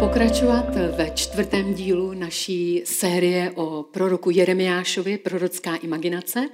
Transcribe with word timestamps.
Pokračovat 0.00 0.74
ve 0.96 1.10
čtvrtém 1.14 1.74
dílu 1.74 2.12
naší 2.12 2.82
série 2.84 3.52
o 3.54 3.82
proroku 3.82 4.30
Jeremiášovi, 4.30 5.18
prorocká 5.18 5.76
imaginace. 5.76 6.48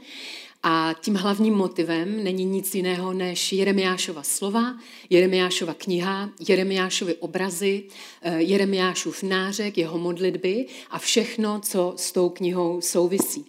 A 0.62 0.94
tím 1.00 1.14
hlavním 1.14 1.54
motivem 1.54 2.24
není 2.24 2.44
nic 2.44 2.74
jiného 2.74 3.12
než 3.12 3.52
Jeremiášova 3.52 4.22
slova, 4.22 4.74
Jeremiášova 5.10 5.74
kniha, 5.74 6.30
Jeremiášovy 6.48 7.14
obrazy, 7.14 7.82
eh, 8.22 8.42
Jeremiášův 8.42 9.22
nářek, 9.22 9.78
jeho 9.78 9.98
modlitby 9.98 10.66
a 10.90 10.98
všechno, 10.98 11.60
co 11.60 11.94
s 11.96 12.12
tou 12.12 12.28
knihou 12.28 12.80
souvisí. 12.80 13.44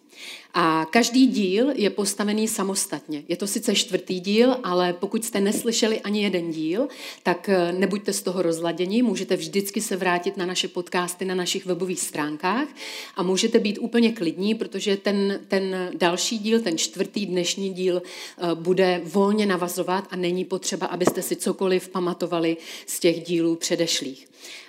A 0.57 0.87
každý 0.89 1.27
díl 1.27 1.71
je 1.75 1.89
postavený 1.89 2.47
samostatně. 2.47 3.23
Je 3.27 3.35
to 3.37 3.47
sice 3.47 3.75
čtvrtý 3.75 4.19
díl, 4.19 4.57
ale 4.63 4.93
pokud 4.93 5.25
jste 5.25 5.41
neslyšeli 5.41 6.01
ani 6.01 6.23
jeden 6.23 6.51
díl, 6.51 6.87
tak 7.23 7.49
eh, 7.49 7.71
nebuďte 7.71 8.13
z 8.13 8.21
toho 8.21 8.41
rozladěni. 8.41 9.03
Můžete 9.03 9.35
vždycky 9.35 9.81
se 9.81 9.95
vrátit 9.95 10.37
na 10.37 10.45
naše 10.45 10.67
podcasty 10.67 11.25
na 11.25 11.35
našich 11.35 11.65
webových 11.65 11.99
stránkách 11.99 12.67
a 13.15 13.23
můžete 13.23 13.59
být 13.59 13.77
úplně 13.77 14.11
klidní, 14.11 14.55
protože 14.55 14.97
ten, 14.97 15.39
ten 15.47 15.91
další 15.97 16.37
díl, 16.37 16.61
ten 16.61 16.77
čtvrtý 16.77 17.25
dnešní 17.25 17.73
díl 17.73 18.01
eh, 18.01 18.55
bude 18.55 19.01
volně 19.03 19.45
navazovat 19.45 20.07
a 20.11 20.15
není 20.15 20.45
potřeba, 20.45 20.87
abyste 20.87 21.21
si 21.21 21.35
cokoliv 21.35 21.89
pamatovali 21.89 22.57
z 22.85 22.99
těch 22.99 23.23
dílů 23.23 23.55
předešlých. 23.55 24.27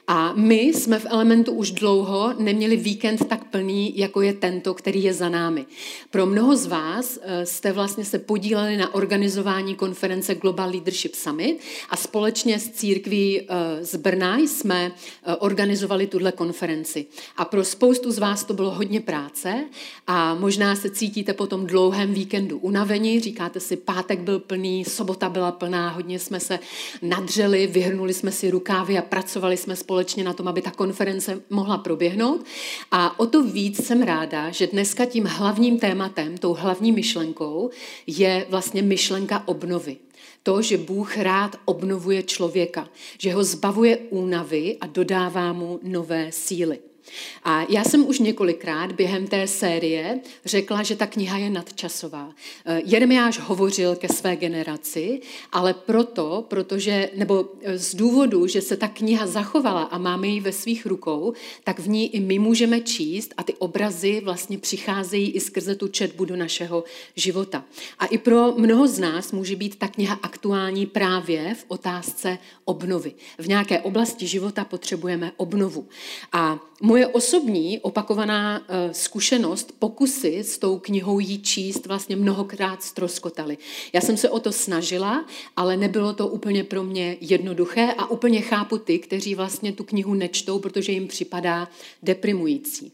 A 0.08 0.32
my 0.36 0.60
jsme 0.60 0.98
v 0.98 1.06
Elementu 1.08 1.52
už 1.52 1.70
dlouho 1.70 2.34
neměli 2.38 2.76
víkend 2.76 3.28
tak 3.28 3.44
plný, 3.44 3.98
jako 3.98 4.22
je 4.22 4.32
tento, 4.34 4.74
který 4.74 5.04
je 5.04 5.14
za 5.14 5.28
námi. 5.28 5.66
Pro 6.10 6.26
mnoho 6.26 6.56
z 6.56 6.66
vás 6.66 7.18
eh, 7.22 7.46
jste 7.46 7.72
vlastně 7.72 8.04
se 8.04 8.18
podíleli 8.18 8.76
na 8.76 8.94
organizování 8.94 9.74
konference 9.74 10.34
Global 10.34 10.70
Leadership 10.70 11.14
Summit 11.14 11.58
a 11.90 11.96
společně 11.96 12.58
s 12.58 12.70
církví 12.70 13.40
eh, 13.40 13.84
z 13.84 13.96
Brna 13.96 14.38
jsme 14.38 14.92
eh, 14.92 15.36
organizovali 15.36 16.06
tuhle 16.06 16.32
konferenci. 16.32 17.06
A 17.36 17.44
pro 17.44 17.64
spoustu 17.64 18.12
z 18.12 18.18
vás 18.18 18.44
to 18.44 18.54
bylo 18.54 18.70
hodně 18.70 19.00
práce 19.00 19.64
a 20.06 20.34
možná 20.34 20.76
se 20.76 20.90
cítíte 20.90 21.32
po 21.32 21.46
tom 21.46 21.66
dlouhém 21.66 22.14
víkendu 22.14 22.58
unavení, 22.58 23.20
říkáte 23.20 23.60
si, 23.60 23.76
pátek 23.76 24.20
byl 24.20 24.38
plný, 24.38 24.84
sobota 24.84 25.28
byla 25.28 25.52
plná, 25.52 25.88
hodně 25.88 26.18
jsme 26.18 26.40
se 26.40 26.58
nadřeli, 27.02 27.66
vyhrnuli 27.66 28.14
jsme 28.14 28.32
si 28.32 28.50
rukávy 28.50 28.98
a 28.98 29.02
pracovali 29.02 29.56
jsme 29.56 29.76
společně 29.76 29.95
na 30.24 30.32
tom, 30.32 30.48
aby 30.48 30.62
ta 30.62 30.70
konference 30.70 31.42
mohla 31.50 31.78
proběhnout. 31.78 32.44
A 32.90 33.20
o 33.20 33.26
to 33.26 33.42
víc 33.42 33.86
jsem 33.86 34.02
ráda, 34.02 34.50
že 34.50 34.66
dneska 34.66 35.04
tím 35.04 35.24
hlavním 35.24 35.78
tématem, 35.78 36.38
tou 36.38 36.54
hlavní 36.54 36.92
myšlenkou 36.92 37.70
je 38.06 38.46
vlastně 38.50 38.82
myšlenka 38.82 39.42
obnovy. 39.48 39.96
To, 40.42 40.62
že 40.62 40.78
Bůh 40.78 41.16
rád 41.16 41.56
obnovuje 41.64 42.22
člověka, 42.22 42.88
že 43.18 43.32
ho 43.32 43.44
zbavuje 43.44 43.96
únavy 43.96 44.76
a 44.80 44.86
dodává 44.86 45.52
mu 45.52 45.80
nové 45.82 46.32
síly. 46.32 46.78
A 47.44 47.66
já 47.68 47.84
jsem 47.84 48.08
už 48.08 48.18
několikrát 48.18 48.92
během 48.92 49.26
té 49.26 49.46
série 49.46 50.20
řekla, 50.44 50.82
že 50.82 50.96
ta 50.96 51.06
kniha 51.06 51.38
je 51.38 51.50
nadčasová. 51.50 52.34
Eh, 52.66 52.80
Jeremiáš 52.84 53.38
hovořil 53.38 53.96
ke 53.96 54.08
své 54.08 54.36
generaci, 54.36 55.20
ale 55.52 55.74
proto, 55.74 56.44
protože, 56.48 57.10
nebo 57.14 57.48
eh, 57.62 57.78
z 57.78 57.94
důvodu, 57.94 58.46
že 58.46 58.62
se 58.62 58.76
ta 58.76 58.88
kniha 58.88 59.26
zachovala 59.26 59.82
a 59.82 59.98
máme 59.98 60.26
ji 60.26 60.40
ve 60.40 60.52
svých 60.52 60.86
rukou, 60.86 61.32
tak 61.64 61.78
v 61.78 61.88
ní 61.88 62.14
i 62.14 62.20
my 62.20 62.38
můžeme 62.38 62.80
číst 62.80 63.34
a 63.36 63.42
ty 63.42 63.54
obrazy 63.54 64.20
vlastně 64.24 64.58
přicházejí 64.58 65.30
i 65.30 65.40
skrze 65.40 65.74
tu 65.74 65.88
četbu 65.88 66.24
do 66.24 66.36
našeho 66.36 66.84
života. 67.16 67.64
A 67.98 68.06
i 68.06 68.18
pro 68.18 68.52
mnoho 68.56 68.88
z 68.88 68.98
nás 68.98 69.32
může 69.32 69.56
být 69.56 69.76
ta 69.76 69.88
kniha 69.88 70.18
aktuální 70.22 70.86
právě 70.86 71.54
v 71.54 71.64
otázce 71.68 72.38
obnovy. 72.64 73.12
V 73.38 73.48
nějaké 73.48 73.80
oblasti 73.80 74.26
života 74.26 74.64
potřebujeme 74.64 75.32
obnovu. 75.36 75.88
A 76.32 76.58
moje 76.82 76.95
osobní 77.04 77.80
opakovaná 77.80 78.62
eh, 78.68 78.94
zkušenost, 78.94 79.72
pokusy 79.78 80.38
s 80.38 80.58
tou 80.58 80.78
knihou 80.78 81.18
jí 81.18 81.42
číst 81.42 81.86
vlastně 81.86 82.16
mnohokrát 82.16 82.82
stroskotaly. 82.82 83.58
Já 83.92 84.00
jsem 84.00 84.16
se 84.16 84.30
o 84.30 84.40
to 84.40 84.52
snažila, 84.52 85.26
ale 85.56 85.76
nebylo 85.76 86.12
to 86.12 86.28
úplně 86.28 86.64
pro 86.64 86.82
mě 86.82 87.16
jednoduché 87.20 87.92
a 87.98 88.10
úplně 88.10 88.40
chápu 88.40 88.78
ty, 88.78 88.98
kteří 88.98 89.34
vlastně 89.34 89.72
tu 89.72 89.84
knihu 89.84 90.14
nečtou, 90.14 90.58
protože 90.58 90.92
jim 90.92 91.08
připadá 91.08 91.68
deprimující. 92.02 92.92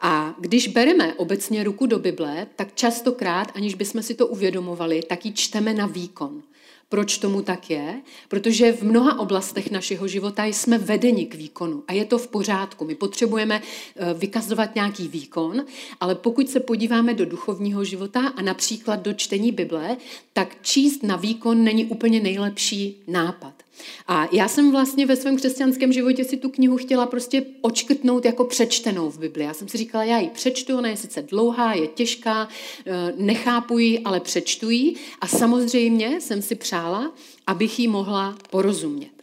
A 0.00 0.34
když 0.38 0.68
bereme 0.68 1.14
obecně 1.14 1.64
ruku 1.64 1.86
do 1.86 1.98
Bible, 1.98 2.46
tak 2.56 2.74
častokrát, 2.74 3.52
aniž 3.54 3.74
bychom 3.74 4.02
si 4.02 4.14
to 4.14 4.26
uvědomovali, 4.26 5.02
tak 5.02 5.26
ji 5.26 5.32
čteme 5.32 5.74
na 5.74 5.86
výkon. 5.86 6.42
Proč 6.90 7.18
tomu 7.18 7.42
tak 7.42 7.70
je? 7.70 8.00
Protože 8.28 8.72
v 8.72 8.82
mnoha 8.82 9.18
oblastech 9.18 9.70
našeho 9.70 10.08
života 10.08 10.44
jsme 10.44 10.78
vedeni 10.78 11.26
k 11.26 11.34
výkonu 11.34 11.84
a 11.88 11.92
je 11.92 12.04
to 12.04 12.18
v 12.18 12.28
pořádku. 12.28 12.84
My 12.84 12.94
potřebujeme 12.94 13.62
eh, 13.62 14.14
vykazovat 14.14 14.74
nějaký 14.74 15.08
výkon, 15.08 15.64
ale 16.00 16.14
pokud 16.14 16.48
se 16.48 16.60
podíváme 16.60 17.14
do 17.14 17.26
duchovního 17.26 17.84
života 17.84 18.20
a 18.36 18.42
například 18.42 19.00
do 19.00 19.12
čtení 19.12 19.52
Bible, 19.52 19.96
tak 20.32 20.56
číst 20.62 21.02
na 21.02 21.16
výkon 21.16 21.64
není 21.64 21.84
úplně 21.84 22.20
nejlepší 22.20 23.02
nápad. 23.06 23.59
A 24.06 24.28
já 24.32 24.48
jsem 24.48 24.70
vlastně 24.70 25.06
ve 25.06 25.16
svém 25.16 25.36
křesťanském 25.36 25.92
životě 25.92 26.24
si 26.24 26.36
tu 26.36 26.48
knihu 26.48 26.76
chtěla 26.76 27.06
prostě 27.06 27.44
očkrtnout 27.60 28.24
jako 28.24 28.44
přečtenou 28.44 29.10
v 29.10 29.18
Bibli. 29.18 29.44
Já 29.44 29.54
jsem 29.54 29.68
si 29.68 29.78
říkala, 29.78 30.04
já 30.04 30.18
ji 30.18 30.28
přečtu, 30.28 30.78
ona 30.78 30.88
je 30.88 30.96
sice 30.96 31.22
dlouhá, 31.22 31.74
je 31.74 31.86
těžká, 31.86 32.48
eh, 32.86 33.12
nechápu 33.16 33.78
ji, 33.78 33.98
ale 33.98 34.20
přečtu 34.20 34.70
ji. 34.70 34.94
A 35.20 35.26
samozřejmě 35.26 36.20
jsem 36.20 36.42
si 36.42 36.54
přála, 36.54 37.12
abych 37.46 37.78
ji 37.78 37.88
mohla 37.88 38.36
porozumět. 38.50 39.19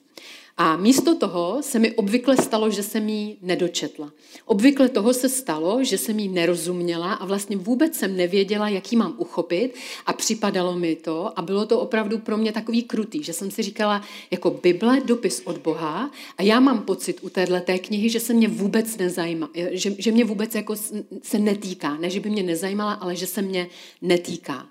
A 0.57 0.77
místo 0.77 1.15
toho 1.15 1.57
se 1.61 1.79
mi 1.79 1.91
obvykle 1.91 2.37
stalo, 2.37 2.69
že 2.69 2.83
jsem 2.83 3.09
jí 3.09 3.37
nedočetla. 3.41 4.11
Obvykle 4.45 4.89
toho 4.89 5.13
se 5.13 5.29
stalo, 5.29 5.83
že 5.83 5.97
jsem 5.97 6.19
jí 6.19 6.29
nerozuměla 6.29 7.13
a 7.13 7.25
vlastně 7.25 7.57
vůbec 7.57 7.95
jsem 7.95 8.17
nevěděla, 8.17 8.69
jak 8.69 8.91
ji 8.91 8.97
mám 8.97 9.13
uchopit 9.17 9.75
a 10.05 10.13
připadalo 10.13 10.75
mi 10.75 10.95
to 10.95 11.39
a 11.39 11.41
bylo 11.41 11.65
to 11.65 11.79
opravdu 11.79 12.17
pro 12.17 12.37
mě 12.37 12.51
takový 12.51 12.83
krutý, 12.83 13.23
že 13.23 13.33
jsem 13.33 13.51
si 13.51 13.63
říkala, 13.63 14.01
jako 14.31 14.49
Bible, 14.49 15.01
dopis 15.05 15.41
od 15.45 15.57
Boha 15.57 16.11
a 16.37 16.43
já 16.43 16.59
mám 16.59 16.81
pocit 16.81 17.19
u 17.21 17.29
téhle 17.29 17.61
té 17.61 17.79
knihy, 17.79 18.09
že 18.09 18.19
se 18.19 18.33
mě 18.33 18.47
vůbec 18.47 18.97
nezajímá, 18.97 19.49
že, 19.71 19.95
že 19.97 20.11
mě 20.11 20.25
vůbec 20.25 20.55
jako 20.55 20.75
se 21.21 21.39
netýká. 21.39 21.97
Ne, 21.97 22.09
že 22.09 22.19
by 22.19 22.29
mě 22.29 22.43
nezajímala, 22.43 22.93
ale 22.93 23.15
že 23.15 23.27
se 23.27 23.41
mě 23.41 23.67
netýká. 24.01 24.67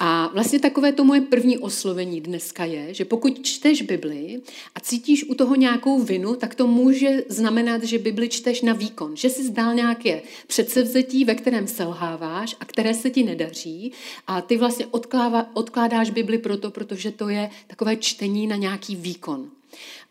A 0.00 0.30
vlastně 0.32 0.58
takové 0.58 0.92
to 0.92 1.04
moje 1.04 1.20
první 1.20 1.58
oslovení 1.58 2.20
dneska 2.20 2.64
je, 2.64 2.94
že 2.94 3.04
pokud 3.04 3.42
čteš 3.42 3.82
Bibli 3.82 4.40
a 4.74 4.80
cítíš 4.80 5.24
u 5.24 5.34
toho 5.34 5.54
nějakou 5.54 6.02
vinu, 6.02 6.34
tak 6.34 6.54
to 6.54 6.66
může 6.66 7.24
znamenat, 7.28 7.82
že 7.82 7.98
Bibli 7.98 8.28
čteš 8.28 8.62
na 8.62 8.72
výkon, 8.72 9.16
že 9.16 9.30
si 9.30 9.44
zdál 9.44 9.74
nějaké 9.74 10.22
předsevzetí, 10.46 11.24
ve 11.24 11.34
kterém 11.34 11.66
selháváš 11.66 12.56
a 12.60 12.64
které 12.64 12.94
se 12.94 13.10
ti 13.10 13.22
nedaří 13.24 13.92
a 14.26 14.40
ty 14.40 14.56
vlastně 14.56 14.86
odklává, 14.86 15.50
odkládáš 15.54 16.10
Bibli 16.10 16.38
proto, 16.38 16.70
protože 16.70 17.10
to 17.10 17.28
je 17.28 17.50
takové 17.66 17.96
čtení 17.96 18.46
na 18.46 18.56
nějaký 18.56 18.96
výkon. 18.96 19.50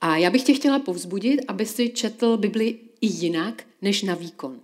A 0.02 0.18
já 0.18 0.30
bych 0.30 0.44
tě 0.44 0.54
chtěla 0.54 0.80
povzbudit, 0.80 1.42
aby 1.48 1.66
si 1.66 1.90
četl 1.90 2.38
Bibli 2.38 2.78
i 3.02 3.08
jinak 3.08 3.64
než 3.82 4.04
na 4.04 4.16
výkon. 4.16 4.60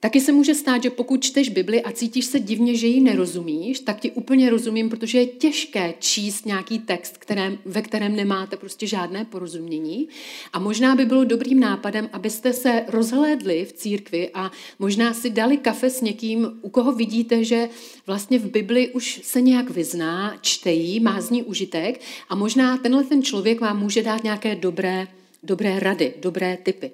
Taky 0.00 0.20
se 0.20 0.32
může 0.32 0.54
stát, 0.54 0.82
že 0.82 0.90
pokud 0.90 1.22
čteš 1.22 1.48
Bibli 1.48 1.82
a 1.82 1.92
cítíš 1.92 2.24
se 2.24 2.40
divně, 2.40 2.74
že 2.74 2.86
ji 2.86 3.00
nerozumíš, 3.00 3.80
tak 3.80 4.00
ti 4.00 4.10
úplně 4.10 4.50
rozumím, 4.50 4.90
protože 4.90 5.18
je 5.18 5.26
těžké 5.26 5.94
číst 5.98 6.46
nějaký 6.46 6.78
text, 6.78 7.18
kterém, 7.18 7.58
ve 7.64 7.82
kterém 7.82 8.16
nemáte 8.16 8.56
prostě 8.56 8.86
žádné 8.86 9.24
porozumění. 9.24 10.08
A 10.52 10.58
možná 10.58 10.94
by 10.94 11.04
bylo 11.04 11.24
dobrým 11.24 11.60
nápadem, 11.60 12.08
abyste 12.12 12.52
se 12.52 12.84
rozhlédli 12.88 13.64
v 13.64 13.72
církvi 13.72 14.30
a 14.34 14.50
možná 14.78 15.14
si 15.14 15.30
dali 15.30 15.56
kafe 15.56 15.90
s 15.90 16.00
někým, 16.00 16.48
u 16.62 16.68
koho 16.68 16.92
vidíte, 16.92 17.44
že 17.44 17.68
vlastně 18.06 18.38
v 18.38 18.50
Bibli 18.50 18.88
už 18.88 19.20
se 19.24 19.40
nějak 19.40 19.70
vyzná, 19.70 20.38
čtejí, 20.40 21.00
má 21.00 21.20
z 21.20 21.30
ní 21.30 21.42
užitek 21.42 22.00
a 22.28 22.34
možná 22.34 22.76
tenhle 22.76 23.04
ten 23.04 23.22
člověk 23.22 23.60
vám 23.60 23.78
může 23.78 24.02
dát 24.02 24.24
nějaké 24.24 24.54
dobré 24.54 25.08
dobré 25.42 25.80
rady, 25.80 26.14
dobré 26.20 26.58
typy. 26.62 26.90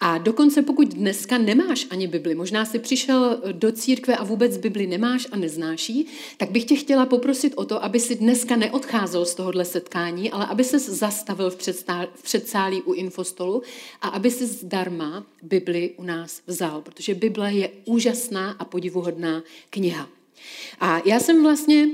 A 0.00 0.18
dokonce 0.18 0.62
pokud 0.62 0.88
dneska 0.88 1.38
nemáš 1.38 1.86
ani 1.90 2.06
Bibli, 2.06 2.34
možná 2.34 2.64
si 2.64 2.78
přišel 2.78 3.42
do 3.52 3.72
církve 3.72 4.16
a 4.16 4.24
vůbec 4.24 4.56
Bibli 4.56 4.86
nemáš 4.86 5.26
a 5.32 5.36
neznáš 5.36 5.88
ji, 5.88 6.04
tak 6.36 6.50
bych 6.50 6.64
tě 6.64 6.76
chtěla 6.76 7.06
poprosit 7.06 7.52
o 7.56 7.64
to, 7.64 7.84
aby 7.84 8.00
si 8.00 8.14
dneska 8.14 8.56
neodcházel 8.56 9.26
z 9.26 9.34
tohohle 9.34 9.64
setkání, 9.64 10.30
ale 10.30 10.46
aby 10.46 10.64
se 10.64 10.78
zastavil 10.78 11.50
v, 11.50 11.56
v 12.14 12.22
předsálí 12.22 12.82
u 12.82 12.92
infostolu 12.92 13.62
a 14.02 14.08
aby 14.08 14.30
si 14.30 14.46
zdarma 14.46 15.26
Bibli 15.42 15.94
u 15.96 16.02
nás 16.02 16.42
vzal, 16.46 16.82
protože 16.82 17.14
Bible 17.14 17.52
je 17.52 17.70
úžasná 17.84 18.50
a 18.50 18.64
podivuhodná 18.64 19.42
kniha. 19.70 20.08
A 20.80 21.02
já 21.04 21.20
jsem 21.20 21.42
vlastně 21.42 21.88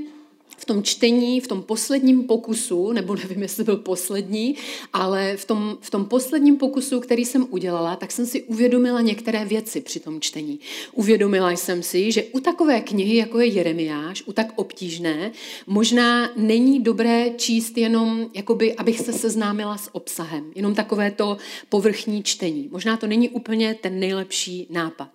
v 0.61 0.65
tom 0.65 0.83
čtení, 0.83 1.41
v 1.41 1.47
tom 1.47 1.61
posledním 1.61 2.23
pokusu, 2.23 2.91
nebo 2.91 3.15
nevím, 3.15 3.41
jestli 3.41 3.63
byl 3.63 3.77
poslední, 3.77 4.55
ale 4.93 5.37
v 5.37 5.45
tom, 5.45 5.77
v 5.81 5.89
tom 5.89 6.05
posledním 6.05 6.57
pokusu, 6.57 6.99
který 6.99 7.25
jsem 7.25 7.47
udělala, 7.49 7.95
tak 7.95 8.11
jsem 8.11 8.25
si 8.25 8.43
uvědomila 8.43 9.01
některé 9.01 9.45
věci 9.45 9.81
při 9.81 9.99
tom 9.99 10.21
čtení. 10.21 10.59
Uvědomila 10.93 11.51
jsem 11.51 11.83
si, 11.83 12.11
že 12.11 12.23
u 12.23 12.39
takové 12.39 12.81
knihy, 12.81 13.15
jako 13.15 13.39
je 13.39 13.45
Jeremiáš, 13.45 14.23
u 14.25 14.33
tak 14.33 14.53
obtížné, 14.55 15.31
možná 15.67 16.29
není 16.35 16.79
dobré 16.79 17.29
číst 17.37 17.77
jenom, 17.77 18.29
jakoby, 18.33 18.75
abych 18.75 18.99
se 18.99 19.13
seznámila 19.13 19.77
s 19.77 19.95
obsahem, 19.95 20.51
jenom 20.55 20.75
takové 20.75 21.11
to 21.11 21.37
povrchní 21.69 22.23
čtení. 22.23 22.69
Možná 22.71 22.97
to 22.97 23.07
není 23.07 23.29
úplně 23.29 23.73
ten 23.81 23.99
nejlepší 23.99 24.67
nápad. 24.69 25.09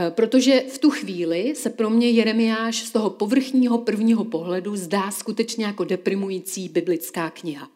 Eh, 0.00 0.10
protože 0.10 0.64
v 0.68 0.78
tu 0.78 0.90
chvíli 0.90 1.54
se 1.56 1.70
pro 1.70 1.90
mě 1.90 2.10
Jeremiáš 2.10 2.76
z 2.76 2.90
toho 2.90 3.10
povrchního 3.10 3.78
prvního 3.78 4.24
pohledu 4.24 4.76
zdá 4.76 5.10
skutečně 5.10 5.64
jako 5.64 5.84
deprimující 5.84 6.68
biblická 6.68 7.30
kniha. 7.30 7.68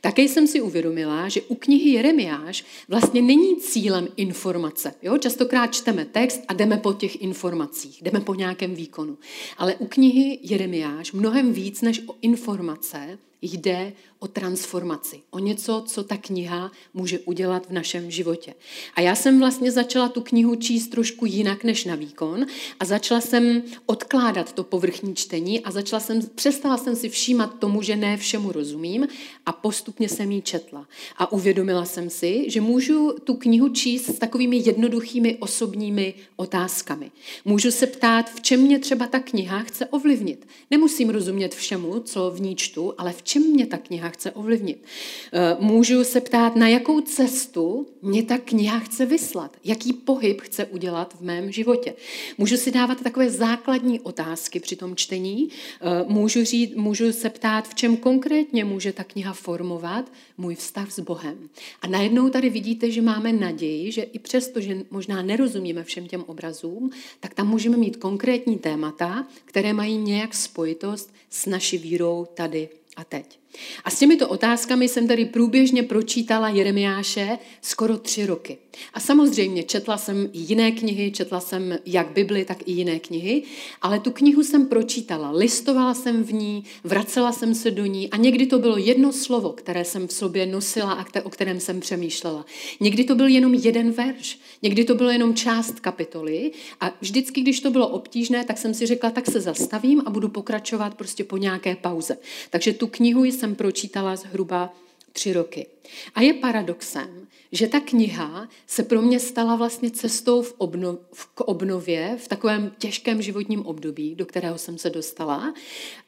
Také 0.00 0.22
jsem 0.22 0.46
si 0.46 0.60
uvědomila, 0.60 1.28
že 1.28 1.42
u 1.42 1.54
knihy 1.54 1.90
Jeremiáš 1.90 2.64
vlastně 2.88 3.22
není 3.22 3.56
cílem 3.56 4.08
informace. 4.16 4.94
Jo? 5.02 5.18
Častokrát 5.18 5.74
čteme 5.74 6.04
text 6.04 6.40
a 6.48 6.52
jdeme 6.52 6.76
po 6.76 6.92
těch 6.92 7.22
informacích, 7.22 8.02
jdeme 8.02 8.20
po 8.20 8.34
nějakém 8.34 8.74
výkonu. 8.74 9.18
Ale 9.58 9.74
u 9.74 9.86
knihy 9.86 10.38
Jeremiáš 10.42 11.12
mnohem 11.12 11.52
víc 11.52 11.82
než 11.82 12.02
o 12.06 12.14
informace 12.22 13.18
jde 13.42 13.92
o 14.22 14.28
transformaci, 14.28 15.20
o 15.30 15.38
něco, 15.38 15.82
co 15.86 16.04
ta 16.04 16.16
kniha 16.16 16.70
může 16.94 17.18
udělat 17.18 17.66
v 17.66 17.72
našem 17.72 18.10
životě. 18.10 18.54
A 18.94 19.00
já 19.00 19.14
jsem 19.14 19.38
vlastně 19.38 19.72
začala 19.72 20.08
tu 20.08 20.20
knihu 20.20 20.54
číst 20.54 20.88
trošku 20.88 21.26
jinak 21.26 21.64
než 21.64 21.84
na 21.84 21.94
výkon 21.94 22.46
a 22.80 22.84
začala 22.84 23.20
jsem 23.20 23.62
odkládat 23.86 24.52
to 24.52 24.64
povrchní 24.64 25.14
čtení 25.14 25.60
a 25.60 25.70
začala 25.70 26.00
jsem, 26.00 26.20
přestala 26.34 26.76
jsem 26.76 26.96
si 26.96 27.08
všímat 27.08 27.58
tomu, 27.58 27.82
že 27.82 27.96
ne 27.96 28.16
všemu 28.16 28.52
rozumím 28.52 29.08
a 29.46 29.52
postupně 29.52 30.08
jsem 30.08 30.30
ji 30.30 30.42
četla. 30.42 30.88
A 31.16 31.32
uvědomila 31.32 31.84
jsem 31.84 32.10
si, 32.10 32.50
že 32.50 32.60
můžu 32.60 33.12
tu 33.24 33.34
knihu 33.34 33.68
číst 33.68 34.06
s 34.14 34.18
takovými 34.18 34.62
jednoduchými 34.66 35.36
osobními 35.36 36.14
otázkami. 36.36 37.10
Můžu 37.44 37.70
se 37.70 37.86
ptát, 37.86 38.30
v 38.30 38.40
čem 38.40 38.60
mě 38.60 38.78
třeba 38.78 39.06
ta 39.06 39.18
kniha 39.18 39.58
chce 39.58 39.86
ovlivnit. 39.86 40.46
Nemusím 40.70 41.10
rozumět 41.10 41.54
všemu, 41.54 42.00
co 42.00 42.30
v 42.30 42.40
ní 42.40 42.56
čtu, 42.56 42.94
ale 42.98 43.12
v 43.12 43.22
čem 43.22 43.42
mě 43.42 43.66
ta 43.66 43.78
kniha 43.78 44.11
chce 44.12 44.30
ovlivnit. 44.30 44.84
Eh, 45.32 45.56
můžu 45.60 46.04
se 46.04 46.20
ptát, 46.20 46.56
na 46.56 46.68
jakou 46.68 47.00
cestu 47.00 47.86
mě 48.02 48.22
ta 48.22 48.38
kniha 48.38 48.78
chce 48.78 49.06
vyslat, 49.06 49.56
jaký 49.64 49.92
pohyb 49.92 50.40
chce 50.40 50.64
udělat 50.64 51.14
v 51.14 51.20
mém 51.20 51.52
životě. 51.52 51.94
Můžu 52.38 52.56
si 52.56 52.70
dávat 52.70 53.02
takové 53.02 53.30
základní 53.30 54.00
otázky 54.00 54.60
při 54.60 54.76
tom 54.76 54.96
čtení, 54.96 55.48
eh, 55.48 56.04
můžu, 56.08 56.44
říct, 56.44 56.74
můžu 56.74 57.12
se 57.12 57.30
ptát, 57.30 57.68
v 57.68 57.74
čem 57.74 57.96
konkrétně 57.96 58.64
může 58.64 58.92
ta 58.92 59.04
kniha 59.04 59.32
formovat 59.32 60.12
můj 60.38 60.54
vztah 60.54 60.92
s 60.92 61.00
Bohem. 61.00 61.48
A 61.82 61.86
najednou 61.86 62.28
tady 62.28 62.50
vidíte, 62.50 62.90
že 62.90 63.02
máme 63.02 63.32
naději, 63.32 63.92
že 63.92 64.02
i 64.02 64.18
přesto, 64.18 64.60
že 64.60 64.84
možná 64.90 65.22
nerozumíme 65.22 65.84
všem 65.84 66.08
těm 66.08 66.24
obrazům, 66.26 66.90
tak 67.20 67.34
tam 67.34 67.48
můžeme 67.48 67.76
mít 67.76 67.96
konkrétní 67.96 68.58
témata, 68.58 69.26
které 69.44 69.72
mají 69.72 69.96
nějak 69.96 70.34
spojitost 70.34 71.14
s 71.30 71.46
naší 71.46 71.78
vírou 71.78 72.26
tady 72.34 72.68
a 72.96 73.04
teď. 73.04 73.41
A 73.84 73.90
s 73.90 73.98
těmito 73.98 74.28
otázkami 74.28 74.88
jsem 74.88 75.08
tady 75.08 75.24
průběžně 75.24 75.82
pročítala 75.82 76.48
Jeremiáše 76.48 77.38
skoro 77.60 77.98
tři 77.98 78.26
roky. 78.26 78.58
A 78.94 79.00
samozřejmě 79.00 79.62
četla 79.62 79.96
jsem 79.96 80.30
jiné 80.32 80.72
knihy, 80.72 81.10
četla 81.10 81.40
jsem 81.40 81.78
jak 81.86 82.12
Bibli, 82.12 82.44
tak 82.44 82.68
i 82.68 82.72
jiné 82.72 82.98
knihy, 82.98 83.42
ale 83.82 84.00
tu 84.00 84.10
knihu 84.10 84.42
jsem 84.42 84.66
pročítala, 84.66 85.30
listovala 85.30 85.94
jsem 85.94 86.24
v 86.24 86.32
ní, 86.32 86.64
vracela 86.84 87.32
jsem 87.32 87.54
se 87.54 87.70
do 87.70 87.86
ní 87.86 88.10
a 88.10 88.16
někdy 88.16 88.46
to 88.46 88.58
bylo 88.58 88.76
jedno 88.76 89.12
slovo, 89.12 89.52
které 89.52 89.84
jsem 89.84 90.08
v 90.08 90.12
sobě 90.12 90.46
nosila 90.46 90.92
a 90.92 91.04
o 91.22 91.30
kterém 91.30 91.60
jsem 91.60 91.80
přemýšlela. 91.80 92.46
Někdy 92.80 93.04
to 93.04 93.14
byl 93.14 93.26
jenom 93.26 93.54
jeden 93.54 93.90
verš, 93.90 94.38
někdy 94.62 94.84
to 94.84 94.94
bylo 94.94 95.10
jenom 95.10 95.34
část 95.34 95.80
kapitoly 95.80 96.52
a 96.80 96.92
vždycky, 97.00 97.40
když 97.40 97.60
to 97.60 97.70
bylo 97.70 97.88
obtížné, 97.88 98.44
tak 98.44 98.58
jsem 98.58 98.74
si 98.74 98.86
řekla, 98.86 99.10
tak 99.10 99.26
se 99.26 99.40
zastavím 99.40 100.02
a 100.06 100.10
budu 100.10 100.28
pokračovat 100.28 100.94
prostě 100.94 101.24
po 101.24 101.36
nějaké 101.36 101.76
pauze. 101.76 102.16
Takže 102.50 102.72
tu 102.72 102.86
knihu 102.86 103.24
jsem 103.24 103.41
pročítala 103.54 104.16
zhruba 104.16 104.74
tři 105.12 105.32
roky. 105.32 105.66
A 106.14 106.20
je 106.20 106.34
paradoxem, 106.34 107.26
že 107.52 107.66
ta 107.68 107.80
kniha 107.80 108.48
se 108.66 108.82
pro 108.82 109.02
mě 109.02 109.20
stala 109.20 109.56
vlastně 109.56 109.90
cestou 109.90 110.42
v 110.42 110.54
obnov, 110.58 110.98
k 111.34 111.40
obnově 111.40 112.16
v 112.20 112.28
takovém 112.28 112.72
těžkém 112.78 113.22
životním 113.22 113.66
období, 113.66 114.14
do 114.14 114.26
kterého 114.26 114.58
jsem 114.58 114.78
se 114.78 114.90
dostala, 114.90 115.54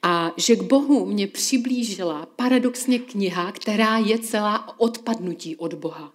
a 0.03 0.33
že 0.37 0.57
k 0.57 0.63
Bohu 0.63 1.07
mě 1.07 1.27
přiblížila 1.27 2.27
paradoxně 2.37 2.99
kniha, 2.99 3.53
která 3.53 3.99
je 3.99 4.19
celá 4.19 4.81
odpadnutí 4.81 5.57
od 5.57 5.75
Boha. 5.75 6.13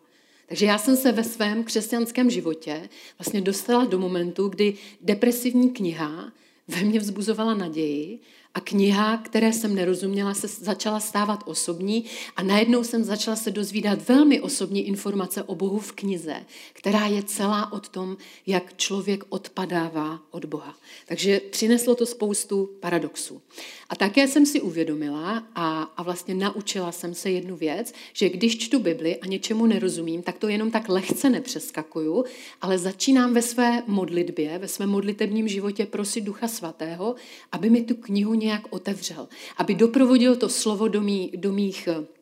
Takže 0.47 0.65
já 0.65 0.77
jsem 0.77 0.97
se 0.97 1.11
ve 1.11 1.23
svém 1.23 1.63
křesťanském 1.63 2.29
životě 2.29 2.89
vlastně 3.19 3.41
dostala 3.41 3.85
do 3.85 3.99
momentu, 3.99 4.47
kdy 4.47 4.73
depresivní 5.01 5.69
kniha 5.69 6.31
ve 6.67 6.81
mně 6.81 6.99
vzbuzovala 6.99 7.53
naději 7.53 8.19
a 8.53 8.61
kniha, 8.61 9.17
které 9.17 9.53
jsem 9.53 9.75
nerozuměla, 9.75 10.33
se 10.33 10.47
začala 10.47 10.99
stávat 10.99 11.43
osobní 11.45 12.05
a 12.35 12.43
najednou 12.43 12.83
jsem 12.83 13.03
začala 13.03 13.35
se 13.37 13.51
dozvídat 13.51 14.07
velmi 14.07 14.41
osobní 14.41 14.87
informace 14.87 15.43
o 15.43 15.55
Bohu 15.55 15.79
v 15.79 15.91
knize, 15.91 16.35
která 16.73 17.05
je 17.05 17.23
celá 17.23 17.71
o 17.71 17.79
tom, 17.79 18.17
jak 18.47 18.77
člověk 18.77 19.23
odpadává 19.29 20.19
od 20.31 20.45
Boha. 20.45 20.75
Takže 21.05 21.39
přineslo 21.39 21.95
to 21.95 22.05
spoustu 22.05 22.69
paradoxů. 22.79 23.41
A 23.89 23.95
také 23.95 24.27
jsem 24.27 24.45
si 24.45 24.61
uvědomila 24.61 25.43
a, 25.55 25.81
a 25.81 26.03
vlastně 26.03 26.35
naučila 26.35 26.91
jsem 26.91 27.13
se 27.13 27.29
jednu 27.29 27.55
věc, 27.55 27.93
že 28.13 28.29
když 28.29 28.57
čtu 28.57 28.79
Bibli 28.79 29.17
a 29.17 29.25
něčemu 29.25 29.65
nerozumím, 29.65 30.21
tak 30.23 30.37
to 30.37 30.47
jenom 30.47 30.71
tak 30.71 30.89
lehce 30.89 31.29
nepřeskakuju, 31.29 32.25
ale 32.61 32.77
začínám 32.77 33.33
ve 33.33 33.41
své 33.41 33.83
modlitbě, 33.87 34.57
ve 34.57 34.67
svém 34.67 34.89
modlitebním 34.89 35.47
životě 35.47 35.85
prosit 35.85 36.23
Ducha 36.23 36.47
Svatého, 36.47 37.15
aby 37.51 37.69
mi 37.69 37.81
tu 37.83 37.95
knihu 37.95 38.38
nějak 38.39 38.61
otevřel, 38.69 39.27
aby 39.57 39.75
doprovodil 39.75 40.35
to 40.35 40.49
slovo 40.49 40.87
do, 40.87 41.01
mý, 41.01 41.31
do 41.35 41.51
mých 41.51 41.87
eh, 41.87 42.18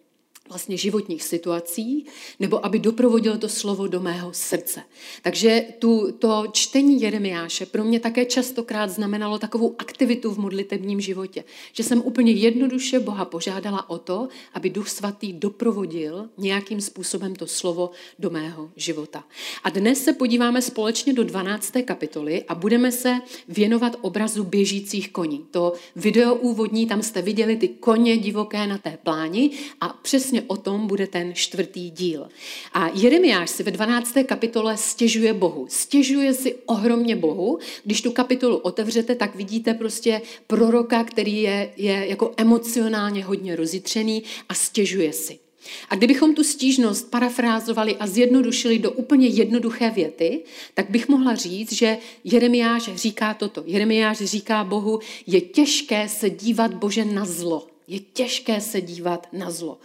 vlastně 0.50 0.78
životních 0.78 1.24
situací, 1.24 2.06
nebo 2.40 2.66
aby 2.66 2.80
doprovodil 2.80 3.38
to 3.38 3.50
slovo 3.50 3.88
do 3.88 4.00
mého 4.00 4.34
srdce. 4.34 4.82
Takže 5.22 5.66
tu, 5.80 6.12
to 6.12 6.44
čtení 6.51 7.01
Jeremiáše 7.01 7.66
pro 7.66 7.84
mě 7.84 8.00
také 8.00 8.25
častokrát 8.25 8.89
znamenalo 8.89 9.39
takovou 9.39 9.75
aktivitu 9.77 10.32
v 10.34 10.38
modlitebním 10.38 11.01
životě, 11.01 11.44
že 11.74 11.84
jsem 11.84 12.01
úplně 12.06 12.32
jednoduše 12.32 13.00
Boha 13.00 13.25
požádala 13.25 13.89
o 13.89 13.98
to, 13.98 14.27
aby 14.54 14.70
Duch 14.70 14.89
Svatý 14.89 15.34
doprovodil 15.34 16.30
nějakým 16.38 16.82
způsobem 16.82 17.36
to 17.36 17.48
slovo 17.48 17.92
do 18.20 18.30
mého 18.30 18.72
života. 18.75 19.24
A 19.63 19.70
dnes 19.70 20.04
se 20.04 20.13
podíváme 20.13 20.62
společně 20.62 21.13
do 21.13 21.24
12. 21.24 21.74
kapitoly 21.86 22.44
a 22.44 22.56
budeme 22.56 22.92
se 22.92 23.20
věnovat 23.48 23.96
obrazu 24.01 24.44
běžících 24.44 25.12
koní. 25.12 25.46
To 25.51 25.74
video 25.96 26.36
úvodní, 26.36 26.88
tam 26.88 27.01
jste 27.01 27.22
viděli 27.22 27.56
ty 27.56 27.68
koně 27.68 28.18
divoké 28.18 28.68
na 28.68 28.77
té 28.77 28.98
pláni 29.04 29.51
a 29.82 29.89
přesně 29.89 30.37
přesně 30.38 30.50
o 30.50 30.58
tom 30.58 30.88
bude 30.88 31.08
ten 31.08 31.34
čtvrtý 31.34 31.91
díl. 31.91 32.27
A 32.74 32.89
Jeremiáš 32.94 33.50
si 33.50 33.63
ve 33.63 33.72
12. 33.72 34.13
kapitole 34.25 34.77
stěžuje 34.77 35.34
Bohu. 35.34 35.67
Stěžuje 35.70 36.34
si 36.34 36.56
ohromně 36.65 37.15
Bohu. 37.15 37.60
Když 37.84 38.01
tu 38.01 38.12
kapitolu 38.12 38.58
otevřete, 38.58 39.15
tak 39.15 39.36
vidíte 39.36 39.74
prostě 39.74 40.22
proroka, 40.48 41.03
který 41.03 41.41
je, 41.41 41.74
je 41.77 42.08
jako 42.10 42.34
emocionálně 42.38 43.24
hodně 43.24 43.56
rozitřený 43.56 44.24
a 44.50 44.53
stěžuje 44.53 45.13
si. 45.13 45.39
A 45.89 45.96
kdybychom 45.96 46.36
tu 46.36 46.44
stížnost 46.44 47.12
parafrázovali 47.12 47.96
a 47.96 48.08
zjednodušili 48.08 48.79
do 48.79 48.91
úplně 48.91 49.27
jednoduché 49.27 49.89
věty, 49.89 50.44
tak 50.74 50.89
bych 50.89 51.10
mohla 51.10 51.36
říct, 51.36 51.74
že 51.74 51.98
Jeremiáš 52.24 52.89
říká 52.96 53.34
toto. 53.34 53.63
Jeremiáš 53.65 54.17
říká 54.17 54.63
Bohu, 54.63 55.00
je 55.27 55.41
těžké 55.41 56.10
se 56.10 56.29
dívat 56.29 56.74
Bože 56.74 57.06
na 57.06 57.25
zlo. 57.25 57.76
Je 57.89 58.00
těžké 58.00 58.62
se 58.62 58.82
dívat 58.82 59.27
na 59.34 59.51
zlo. 59.51 59.77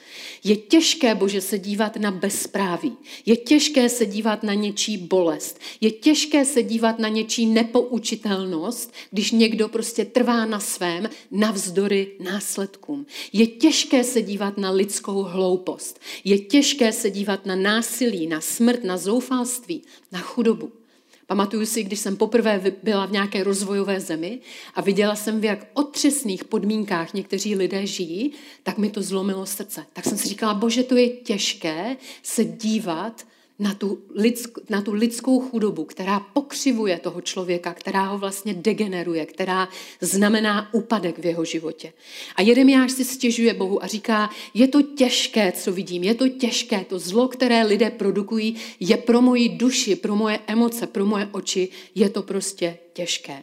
Je 0.44 0.56
těžké, 0.56 1.14
Bože, 1.14 1.40
se 1.40 1.59
dívat 1.59 1.97
na 1.97 2.11
bezpráví. 2.11 2.97
Je 3.26 3.37
těžké 3.37 3.88
se 3.88 4.06
dívat 4.06 4.42
na 4.42 4.54
něčí 4.54 4.99
bolest. 4.99 5.59
Je 5.80 5.90
těžké 5.90 6.44
se 6.44 6.62
dívat 6.62 6.99
na 6.99 7.09
něčí 7.09 7.47
nepoučitelnost, 7.47 8.92
když 9.11 9.30
někdo 9.30 9.68
prostě 9.68 10.04
trvá 10.04 10.44
na 10.44 10.61
svém 10.61 11.09
navzdory 11.30 12.12
následkům. 12.21 13.06
Je 13.32 13.47
těžké 13.47 14.04
se 14.04 14.23
dívat 14.23 14.59
na 14.59 14.71
lidskou 14.71 15.23
hloupost. 15.23 16.00
Je 16.25 16.38
těžké 16.38 16.92
se 16.92 17.11
dívat 17.11 17.47
na 17.47 17.56
násilí, 17.56 18.26
na 18.26 18.40
smrt, 18.40 18.85
na 18.85 18.97
zoufalství, 18.97 19.82
na 20.12 20.21
chudobu. 20.21 20.81
Pamatuju 21.26 21.67
si, 21.67 21.83
když 21.83 21.99
jsem 21.99 22.17
poprvé 22.17 22.62
byla 22.83 23.07
v 23.07 23.12
nějaké 23.12 23.45
rozvojové 23.45 24.00
zemi 24.00 24.41
a 24.75 24.81
viděla 24.81 25.14
jsem, 25.14 25.41
v 25.41 25.45
jak 25.45 25.67
otřesných 25.73 26.45
podmínkách 26.45 27.14
někteří 27.14 27.57
lidé 27.57 27.87
žijí, 27.87 28.33
tak 28.62 28.79
mi 28.79 28.91
to 28.91 29.02
zlomilo 29.02 29.47
srdce. 29.47 29.87
Tak 29.93 30.05
jsem 30.05 30.19
si 30.19 30.29
říkala, 30.29 30.55
bože, 30.55 30.83
to 30.83 30.97
je 30.97 31.09
těžké 31.09 31.97
se 32.23 32.45
dívat 32.45 33.26
na 33.62 33.75
tu, 33.75 33.99
lidsk, 34.14 34.59
na 34.71 34.83
tu 34.83 34.92
lidskou 34.92 35.40
chudobu, 35.40 35.85
která 35.85 36.21
pokřivuje 36.21 36.99
toho 36.99 37.21
člověka, 37.21 37.75
která 37.75 38.07
ho 38.07 38.19
vlastně 38.19 38.54
degeneruje, 38.54 39.26
která 39.26 39.69
znamená 40.00 40.75
úpadek 40.75 41.19
v 41.19 41.26
jeho 41.26 41.45
životě. 41.45 41.92
A 42.37 42.42
Jeremiáš 42.42 42.92
si 42.92 43.04
stěžuje 43.04 43.54
Bohu 43.54 43.85
a 43.85 43.87
říká, 43.87 44.31
je 44.54 44.69
to 44.69 44.83
těžké, 44.83 45.52
co 45.52 45.73
vidím, 45.73 46.02
je 46.02 46.14
to 46.14 46.28
těžké, 46.28 46.85
to 46.85 46.99
zlo, 46.99 47.28
které 47.28 47.62
lidé 47.62 47.90
produkují, 47.90 48.57
je 48.81 48.97
pro 48.97 49.23
moji 49.23 49.49
duši, 49.49 49.97
pro 49.97 50.16
moje 50.16 50.38
emoce, 50.47 50.87
pro 50.87 51.07
moje 51.07 51.28
oči, 51.33 51.69
je 51.95 52.11
to 52.11 52.23
prostě 52.23 52.78
těžké. 52.92 53.42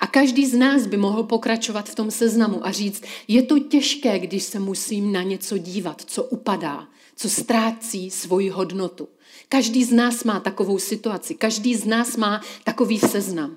A 0.00 0.06
každý 0.06 0.46
z 0.46 0.54
nás 0.54 0.86
by 0.86 0.96
mohl 0.96 1.22
pokračovat 1.22 1.88
v 1.88 1.94
tom 1.94 2.10
seznamu 2.10 2.66
a 2.66 2.72
říct, 2.72 3.02
je 3.28 3.42
to 3.42 3.58
těžké, 3.58 4.18
když 4.18 4.42
se 4.42 4.58
musím 4.58 5.12
na 5.12 5.22
něco 5.22 5.58
dívat, 5.58 6.02
co 6.06 6.24
upadá, 6.24 6.88
co 7.16 7.30
ztrácí 7.30 8.10
svoji 8.10 8.48
hodnotu. 8.48 9.08
Každý 9.52 9.84
z 9.84 9.92
nás 9.92 10.24
má 10.24 10.40
takovou 10.40 10.78
situaci, 10.78 11.34
každý 11.34 11.74
z 11.74 11.84
nás 11.84 12.16
má 12.16 12.40
takový 12.64 12.98
seznam. 12.98 13.56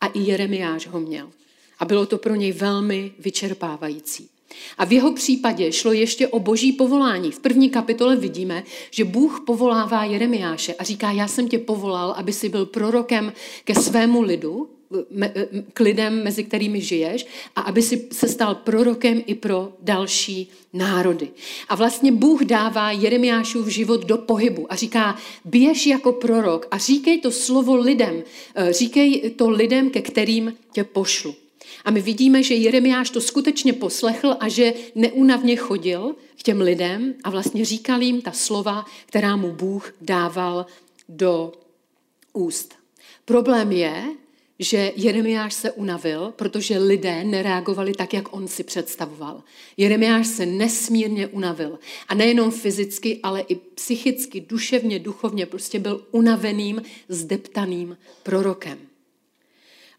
A 0.00 0.06
i 0.06 0.20
Jeremiáš 0.20 0.86
ho 0.86 1.00
měl. 1.00 1.30
A 1.78 1.84
bylo 1.84 2.06
to 2.06 2.18
pro 2.18 2.34
něj 2.34 2.52
velmi 2.52 3.12
vyčerpávající. 3.18 4.28
A 4.78 4.84
v 4.84 4.92
jeho 4.92 5.12
případě 5.12 5.72
šlo 5.72 5.92
ještě 5.92 6.28
o 6.28 6.38
boží 6.38 6.72
povolání. 6.72 7.30
V 7.30 7.38
první 7.38 7.70
kapitole 7.70 8.16
vidíme, 8.16 8.64
že 8.90 9.04
Bůh 9.04 9.42
povolává 9.46 10.04
Jeremiáše 10.04 10.74
a 10.74 10.84
říká, 10.84 11.10
já 11.10 11.28
jsem 11.28 11.48
tě 11.48 11.58
povolal, 11.58 12.14
aby 12.16 12.32
si 12.32 12.48
byl 12.48 12.66
prorokem 12.66 13.32
ke 13.64 13.74
svému 13.74 14.22
lidu, 14.22 14.68
k 15.72 15.80
lidem, 15.80 16.24
mezi 16.24 16.44
kterými 16.44 16.80
žiješ 16.80 17.26
a 17.56 17.60
aby 17.60 17.82
si 17.82 18.08
se 18.12 18.28
stal 18.28 18.54
prorokem 18.54 19.22
i 19.26 19.34
pro 19.34 19.72
další 19.80 20.50
národy. 20.72 21.28
A 21.68 21.74
vlastně 21.74 22.12
Bůh 22.12 22.44
dává 22.44 22.90
Jeremiášův 22.90 23.66
život 23.66 24.04
do 24.04 24.16
pohybu 24.16 24.72
a 24.72 24.76
říká, 24.76 25.16
běž 25.44 25.86
jako 25.86 26.12
prorok 26.12 26.66
a 26.70 26.78
říkej 26.78 27.20
to 27.20 27.30
slovo 27.30 27.76
lidem, 27.76 28.22
eh, 28.54 28.72
říkej 28.72 29.30
to 29.30 29.50
lidem, 29.50 29.90
ke 29.90 30.02
kterým 30.02 30.54
tě 30.72 30.84
pošlu. 30.84 31.34
A 31.84 31.90
my 31.90 32.00
vidíme, 32.00 32.42
že 32.42 32.54
Jeremiáš 32.54 33.10
to 33.10 33.20
skutečně 33.20 33.72
poslechl 33.72 34.36
a 34.40 34.48
že 34.48 34.74
neúnavně 34.94 35.56
chodil 35.56 36.14
k 36.38 36.42
těm 36.42 36.60
lidem 36.60 37.14
a 37.24 37.30
vlastně 37.30 37.64
říkal 37.64 38.02
jim 38.02 38.22
ta 38.22 38.32
slova, 38.32 38.84
která 39.06 39.36
mu 39.36 39.52
Bůh 39.52 39.94
dával 40.00 40.66
do 41.08 41.52
úst. 42.32 42.74
Problém 43.24 43.72
je, 43.72 44.04
že 44.58 44.92
Jeremiáš 44.96 45.54
se 45.54 45.72
unavil, 45.72 46.32
protože 46.36 46.78
lidé 46.78 47.24
nereagovali 47.24 47.92
tak, 47.92 48.14
jak 48.14 48.34
on 48.36 48.48
si 48.48 48.64
představoval. 48.64 49.42
Jeremiáš 49.76 50.26
se 50.26 50.46
nesmírně 50.46 51.26
unavil. 51.26 51.78
A 52.08 52.14
nejenom 52.14 52.50
fyzicky, 52.50 53.20
ale 53.22 53.40
i 53.40 53.54
psychicky, 53.54 54.40
duševně, 54.40 54.98
duchovně, 54.98 55.46
prostě 55.46 55.78
byl 55.78 56.06
unaveným, 56.10 56.82
zdeptaným 57.08 57.96
prorokem. 58.22 58.78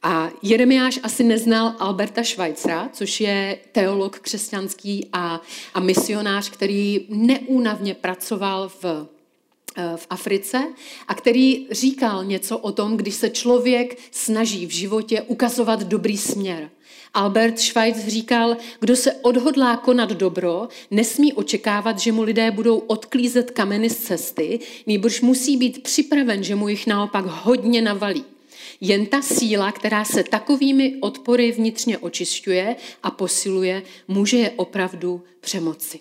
A 0.06 0.30
Jeremiáš 0.42 1.00
asi 1.04 1.24
neznal 1.24 1.74
Alberta 1.80 2.24
Schweitzera, 2.24 2.90
což 2.94 3.22
je 3.22 3.58
teolog 3.72 4.20
křesťanský 4.20 5.10
a, 5.14 5.42
a 5.74 5.80
misionář, 5.80 6.50
který 6.50 7.06
neúnavně 7.10 7.94
pracoval 7.94 8.70
v 8.82 9.08
Eh, 9.78 9.98
v 9.98 10.08
Africe 10.10 10.64
a 11.08 11.14
který 11.14 11.68
říkal 11.72 12.26
něco 12.26 12.58
o 12.58 12.72
tom, 12.72 12.98
když 12.98 13.16
se 13.16 13.30
člověk 13.30 13.98
snaží 14.12 14.66
v 14.66 14.70
životě 14.70 15.22
ukazovat 15.22 15.84
dobrý 15.84 16.18
směr. 16.18 16.70
Albert 17.14 17.60
Schweitz 17.60 18.08
říkal, 18.08 18.58
kdo 18.80 18.96
se 18.96 19.14
odhodlá 19.14 19.78
konat 19.78 20.10
dobro, 20.10 20.68
nesmí 20.92 21.34
očekávat, 21.34 22.00
že 22.00 22.12
mu 22.12 22.24
lidé 22.24 22.52
budou 22.52 22.78
odklízet 22.78 23.52
kameny 23.52 23.90
z 23.90 23.98
cesty, 23.98 24.60
nýbrž 24.88 25.22
musí 25.22 25.58
být 25.58 25.84
připraven, 25.84 26.44
že 26.44 26.56
mu 26.56 26.68
jich 26.68 26.88
naopak 26.88 27.26
hodně 27.26 27.82
navalí. 27.82 28.24
Jen 28.82 29.06
ta 29.06 29.22
síla, 29.22 29.72
která 29.72 30.06
se 30.06 30.24
takovými 30.24 30.96
odpory 31.02 31.52
vnitřně 31.52 31.98
očišťuje 31.98 32.76
a 33.04 33.12
posiluje, 33.12 33.84
může 34.08 34.38
je 34.38 34.52
opravdu 34.52 35.24
přemoci. 35.40 36.00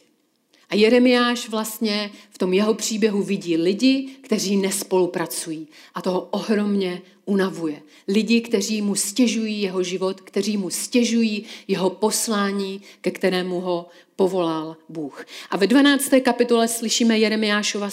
A 0.70 0.74
Jeremiáš 0.74 1.48
vlastně 1.48 2.10
v 2.30 2.38
tom 2.38 2.52
jeho 2.52 2.74
příběhu 2.74 3.22
vidí 3.22 3.56
lidi, 3.56 4.08
kteří 4.20 4.56
nespolupracují 4.56 5.68
a 5.94 6.02
toho 6.02 6.20
ohromně 6.20 7.02
unavuje. 7.24 7.82
Lidi, 8.08 8.40
kteří 8.40 8.82
mu 8.82 8.94
stěžují 8.94 9.62
jeho 9.62 9.82
život, 9.82 10.20
kteří 10.20 10.56
mu 10.56 10.70
stěžují 10.70 11.44
jeho 11.68 11.90
poslání, 11.90 12.82
ke 13.00 13.10
kterému 13.10 13.60
ho 13.60 13.88
povolal 14.16 14.76
Bůh. 14.88 15.26
A 15.50 15.56
ve 15.56 15.66
12. 15.66 16.10
kapitole 16.22 16.68
slyšíme 16.68 17.18
Jeremiášova, 17.18 17.90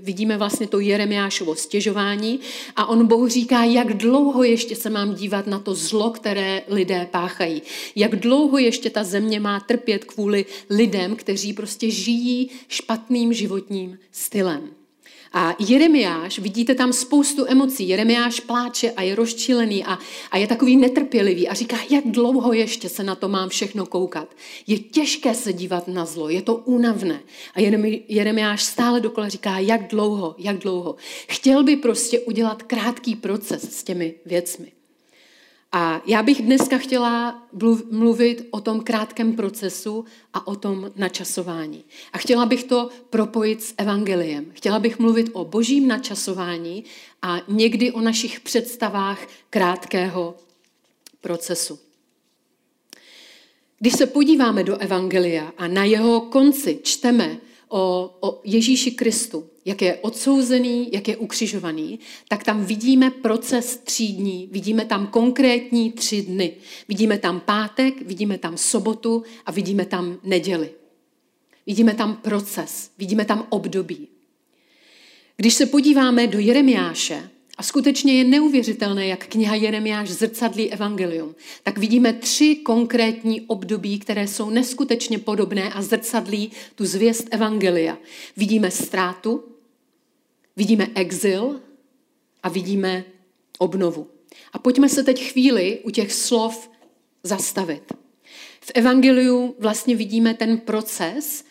vidíme 0.00 0.36
vlastně 0.36 0.66
to 0.66 0.80
Jeremiášovo 0.80 1.54
stěžování 1.54 2.40
a 2.76 2.86
on 2.86 3.06
Bohu 3.06 3.28
říká, 3.28 3.64
jak 3.64 3.94
dlouho 3.94 4.42
ještě 4.42 4.76
se 4.76 4.90
mám 4.90 5.14
dívat 5.14 5.46
na 5.46 5.58
to 5.58 5.74
zlo, 5.74 6.10
které 6.10 6.62
lidé 6.68 7.08
páchají. 7.10 7.62
Jak 7.96 8.16
dlouho 8.16 8.58
ještě 8.58 8.90
ta 8.90 9.04
země 9.04 9.40
má 9.40 9.60
trpět 9.60 10.04
kvůli 10.04 10.44
lidem, 10.70 11.16
kteří 11.16 11.52
prostě 11.52 11.90
žijí 11.90 12.50
špatným 12.68 13.32
životním 13.32 13.98
stylem. 14.12 14.70
A 15.32 15.56
Jeremiáš, 15.58 16.38
vidíte 16.38 16.74
tam 16.74 16.92
spoustu 16.92 17.44
emocí. 17.48 17.88
Jeremiáš 17.88 18.40
pláče 18.40 18.90
a 18.90 19.02
je 19.02 19.14
rozčilený 19.14 19.84
a, 19.84 19.98
a 20.30 20.38
je 20.38 20.46
takový 20.46 20.76
netrpělivý 20.76 21.48
a 21.48 21.54
říká, 21.54 21.76
jak 21.90 22.04
dlouho 22.06 22.52
ještě 22.52 22.88
se 22.88 23.04
na 23.04 23.14
to 23.14 23.28
mám 23.28 23.48
všechno 23.48 23.86
koukat. 23.86 24.28
Je 24.66 24.78
těžké 24.78 25.34
se 25.34 25.52
dívat 25.52 25.88
na 25.88 26.04
zlo, 26.04 26.28
je 26.28 26.42
to 26.42 26.54
únavné. 26.54 27.20
A 27.54 27.60
Jeremiáš 28.08 28.62
stále 28.62 29.00
dokola 29.00 29.28
říká, 29.28 29.58
jak 29.58 29.90
dlouho, 29.90 30.34
jak 30.38 30.58
dlouho. 30.58 30.96
Chtěl 31.28 31.64
by 31.64 31.76
prostě 31.76 32.20
udělat 32.20 32.62
krátký 32.62 33.16
proces 33.16 33.78
s 33.78 33.84
těmi 33.84 34.14
věcmi. 34.26 34.75
A 35.78 36.02
já 36.06 36.22
bych 36.22 36.42
dneska 36.42 36.78
chtěla 36.78 37.42
mluvit 37.90 38.48
o 38.50 38.60
tom 38.60 38.80
krátkém 38.80 39.36
procesu 39.36 40.04
a 40.34 40.46
o 40.46 40.56
tom 40.56 40.90
načasování. 40.96 41.84
A 42.12 42.18
chtěla 42.18 42.46
bych 42.46 42.64
to 42.64 42.88
propojit 43.10 43.62
s 43.62 43.74
evangeliem. 43.78 44.46
Chtěla 44.52 44.78
bych 44.78 44.98
mluvit 44.98 45.30
o 45.32 45.44
božím 45.44 45.88
načasování 45.88 46.84
a 47.22 47.38
někdy 47.48 47.92
o 47.92 48.00
našich 48.00 48.40
představách 48.40 49.26
krátkého 49.50 50.36
procesu. 51.20 51.78
Když 53.78 53.92
se 53.92 54.06
podíváme 54.06 54.64
do 54.64 54.76
evangelia 54.76 55.52
a 55.58 55.68
na 55.68 55.84
jeho 55.84 56.20
konci 56.20 56.80
čteme 56.82 57.38
o, 57.68 58.14
o 58.20 58.40
Ježíši 58.44 58.90
Kristu, 58.90 59.50
jak 59.64 59.82
je 59.82 59.96
odsouzený, 59.96 60.88
jak 60.92 61.08
je 61.08 61.16
ukřižovaný, 61.16 61.98
tak 62.28 62.44
tam 62.44 62.64
vidíme 62.64 63.10
proces 63.10 63.76
tří 63.76 64.12
dní, 64.12 64.48
vidíme 64.52 64.84
tam 64.84 65.06
konkrétní 65.06 65.92
tři 65.92 66.22
dny. 66.22 66.52
Vidíme 66.88 67.18
tam 67.18 67.40
pátek, 67.40 68.02
vidíme 68.02 68.38
tam 68.38 68.56
sobotu 68.56 69.22
a 69.46 69.50
vidíme 69.50 69.84
tam 69.84 70.18
neděli. 70.24 70.70
Vidíme 71.66 71.94
tam 71.94 72.16
proces, 72.16 72.90
vidíme 72.98 73.24
tam 73.24 73.46
období. 73.48 74.08
Když 75.36 75.54
se 75.54 75.66
podíváme 75.66 76.26
do 76.26 76.38
Jeremiáše, 76.38 77.30
a 77.56 77.62
skutečně 77.62 78.18
je 78.18 78.24
neuvěřitelné, 78.24 79.06
jak 79.06 79.26
kniha 79.26 79.54
Jeremiáš 79.54 80.08
zrcadlí 80.08 80.72
evangelium. 80.72 81.34
Tak 81.62 81.78
vidíme 81.78 82.12
tři 82.12 82.56
konkrétní 82.56 83.40
období, 83.40 83.98
které 83.98 84.28
jsou 84.28 84.50
neskutečně 84.50 85.18
podobné 85.18 85.72
a 85.72 85.82
zrcadlí 85.82 86.52
tu 86.74 86.86
zvěst 86.86 87.28
evangelia. 87.30 87.98
Vidíme 88.36 88.70
ztrátu, 88.70 89.44
vidíme 90.56 90.88
exil 90.94 91.60
a 92.42 92.48
vidíme 92.48 93.04
obnovu. 93.58 94.06
A 94.52 94.58
pojďme 94.58 94.88
se 94.88 95.02
teď 95.02 95.30
chvíli 95.30 95.78
u 95.84 95.90
těch 95.90 96.12
slov 96.12 96.70
zastavit. 97.22 97.92
V 98.60 98.72
evangeliu 98.74 99.54
vlastně 99.58 99.96
vidíme 99.96 100.34
ten 100.34 100.58
proces, 100.58 101.44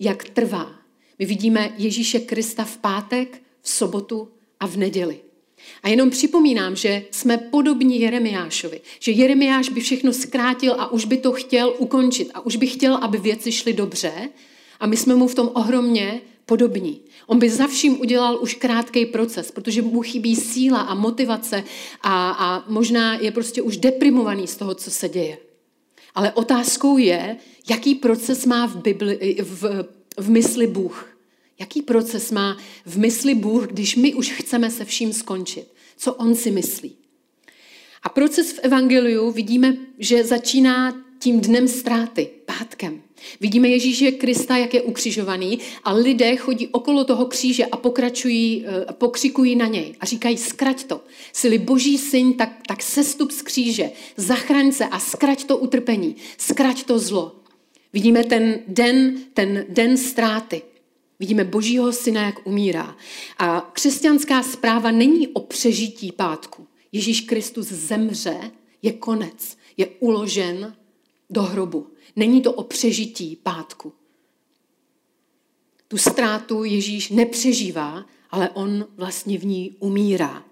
jak 0.00 0.24
trvá. 0.24 0.74
My 1.18 1.26
vidíme 1.26 1.74
Ježíše 1.76 2.20
Krista 2.20 2.64
v 2.64 2.76
pátek, 2.76 3.42
v 3.62 3.68
sobotu 3.68 4.28
a 4.60 4.66
v 4.66 4.76
neděli. 4.76 5.27
A 5.82 5.88
jenom 5.88 6.10
připomínám, 6.10 6.76
že 6.76 7.02
jsme 7.10 7.38
podobní 7.38 8.00
Jeremiášovi. 8.00 8.80
Že 9.00 9.12
Jeremiáš 9.12 9.68
by 9.68 9.80
všechno 9.80 10.12
zkrátil 10.12 10.72
a 10.78 10.92
už 10.92 11.04
by 11.04 11.16
to 11.16 11.32
chtěl 11.32 11.74
ukončit. 11.78 12.30
A 12.34 12.40
už 12.46 12.56
by 12.56 12.66
chtěl, 12.66 12.94
aby 12.94 13.18
věci 13.18 13.52
šly 13.52 13.72
dobře. 13.72 14.12
A 14.80 14.86
my 14.86 14.96
jsme 14.96 15.14
mu 15.14 15.28
v 15.28 15.34
tom 15.34 15.50
ohromně 15.54 16.20
podobní. 16.46 17.00
On 17.26 17.38
by 17.38 17.50
za 17.50 17.66
vším 17.66 18.00
udělal 18.00 18.38
už 18.42 18.54
krátký 18.54 19.06
proces, 19.06 19.50
protože 19.50 19.82
mu 19.82 20.02
chybí 20.02 20.36
síla 20.36 20.80
a 20.80 20.94
motivace 20.94 21.64
a, 22.00 22.30
a 22.30 22.64
možná 22.68 23.14
je 23.14 23.30
prostě 23.30 23.62
už 23.62 23.76
deprimovaný 23.76 24.46
z 24.46 24.56
toho, 24.56 24.74
co 24.74 24.90
se 24.90 25.08
děje. 25.08 25.38
Ale 26.14 26.32
otázkou 26.32 26.98
je, 26.98 27.36
jaký 27.70 27.94
proces 27.94 28.46
má 28.46 28.66
v, 28.66 28.76
Bibli, 28.76 29.36
v, 29.42 29.84
v 30.16 30.30
mysli 30.30 30.66
Bůh. 30.66 31.17
Jaký 31.60 31.82
proces 31.82 32.30
má 32.30 32.56
v 32.86 32.98
mysli 32.98 33.34
Bůh, 33.34 33.66
když 33.66 33.96
my 33.96 34.14
už 34.14 34.30
chceme 34.30 34.70
se 34.70 34.84
vším 34.84 35.12
skončit? 35.12 35.64
Co 35.96 36.14
on 36.14 36.34
si 36.34 36.50
myslí? 36.50 36.96
A 38.02 38.08
proces 38.08 38.52
v 38.52 38.58
Evangeliu 38.58 39.30
vidíme, 39.30 39.76
že 39.98 40.24
začíná 40.24 41.04
tím 41.18 41.40
dnem 41.40 41.68
ztráty, 41.68 42.28
pátkem. 42.46 43.02
Vidíme 43.40 43.68
Ježíše 43.68 44.12
Krista, 44.12 44.56
jak 44.56 44.74
je 44.74 44.82
ukřižovaný 44.82 45.58
a 45.84 45.92
lidé 45.92 46.36
chodí 46.36 46.68
okolo 46.68 47.04
toho 47.04 47.26
kříže 47.26 47.66
a 47.66 47.76
pokračují, 47.76 48.64
eh, 48.66 48.92
pokřikují 48.92 49.56
na 49.56 49.66
něj 49.66 49.94
a 50.00 50.06
říkají, 50.06 50.36
skrať 50.36 50.84
to. 50.84 51.00
Jsi 51.32 51.58
boží 51.58 51.98
syn, 51.98 52.34
tak, 52.34 52.52
tak 52.66 52.82
sestup 52.82 53.30
z 53.30 53.42
kříže, 53.42 53.90
zachraň 54.16 54.72
se 54.72 54.86
a 54.86 54.98
skrať 54.98 55.44
to 55.44 55.58
utrpení, 55.58 56.16
skrať 56.38 56.82
to 56.82 56.98
zlo. 56.98 57.36
Vidíme 57.92 58.24
ten 58.24 58.58
den, 58.68 59.18
ten 59.34 59.64
den 59.68 59.96
ztráty. 59.96 60.62
Vidíme 61.20 61.44
božího 61.44 61.92
syna, 61.92 62.22
jak 62.22 62.46
umírá. 62.46 62.96
A 63.38 63.60
křesťanská 63.72 64.42
zpráva 64.42 64.90
není 64.90 65.28
o 65.28 65.40
přežití 65.40 66.12
pátku. 66.12 66.66
Ježíš 66.92 67.20
Kristus 67.20 67.66
zemře, 67.66 68.50
je 68.82 68.92
konec, 68.92 69.56
je 69.76 69.86
uložen 69.86 70.76
do 71.30 71.42
hrobu. 71.42 71.86
Není 72.16 72.42
to 72.42 72.52
o 72.52 72.64
přežití 72.64 73.36
pátku. 73.36 73.92
Tu 75.88 75.98
ztrátu 75.98 76.64
Ježíš 76.64 77.10
nepřežívá, 77.10 78.06
ale 78.30 78.50
on 78.50 78.86
vlastně 78.96 79.38
v 79.38 79.44
ní 79.46 79.76
umírá. 79.78 80.44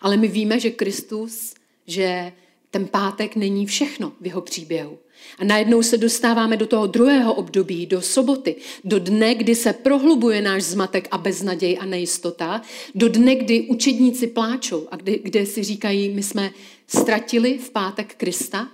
Ale 0.00 0.16
my 0.16 0.28
víme, 0.28 0.60
že 0.60 0.70
Kristus, 0.70 1.54
že 1.86 2.32
ten 2.70 2.86
pátek 2.86 3.36
není 3.36 3.66
všechno 3.66 4.12
v 4.20 4.26
jeho 4.26 4.40
příběhu. 4.40 4.98
A 5.38 5.44
najednou 5.44 5.82
se 5.82 5.98
dostáváme 5.98 6.56
do 6.56 6.66
toho 6.66 6.86
druhého 6.86 7.34
období, 7.34 7.86
do 7.86 8.02
soboty, 8.02 8.56
do 8.84 8.98
dne, 8.98 9.34
kdy 9.34 9.54
se 9.54 9.72
prohlubuje 9.72 10.42
náš 10.42 10.62
zmatek 10.62 11.08
a 11.10 11.18
beznaděj 11.18 11.78
a 11.80 11.84
nejistota, 11.84 12.62
do 12.94 13.08
dne, 13.08 13.34
kdy 13.34 13.62
učedníci 13.62 14.26
pláčou 14.26 14.88
a 14.90 14.96
kdy, 14.96 15.20
kde 15.22 15.46
si 15.46 15.62
říkají, 15.62 16.08
my 16.08 16.22
jsme 16.22 16.50
ztratili 16.86 17.58
v 17.58 17.70
pátek 17.70 18.14
Krista, 18.14 18.68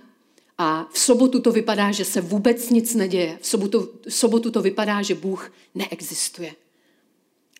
a 0.63 0.87
v 0.91 0.99
sobotu 0.99 1.41
to 1.41 1.51
vypadá, 1.51 1.91
že 1.91 2.05
se 2.05 2.21
vůbec 2.21 2.69
nic 2.69 2.95
neděje. 2.95 3.37
V 3.41 3.47
sobotu, 3.47 3.89
v 4.07 4.13
sobotu 4.13 4.51
to 4.51 4.61
vypadá, 4.61 5.01
že 5.01 5.15
Bůh 5.15 5.53
neexistuje. 5.75 6.53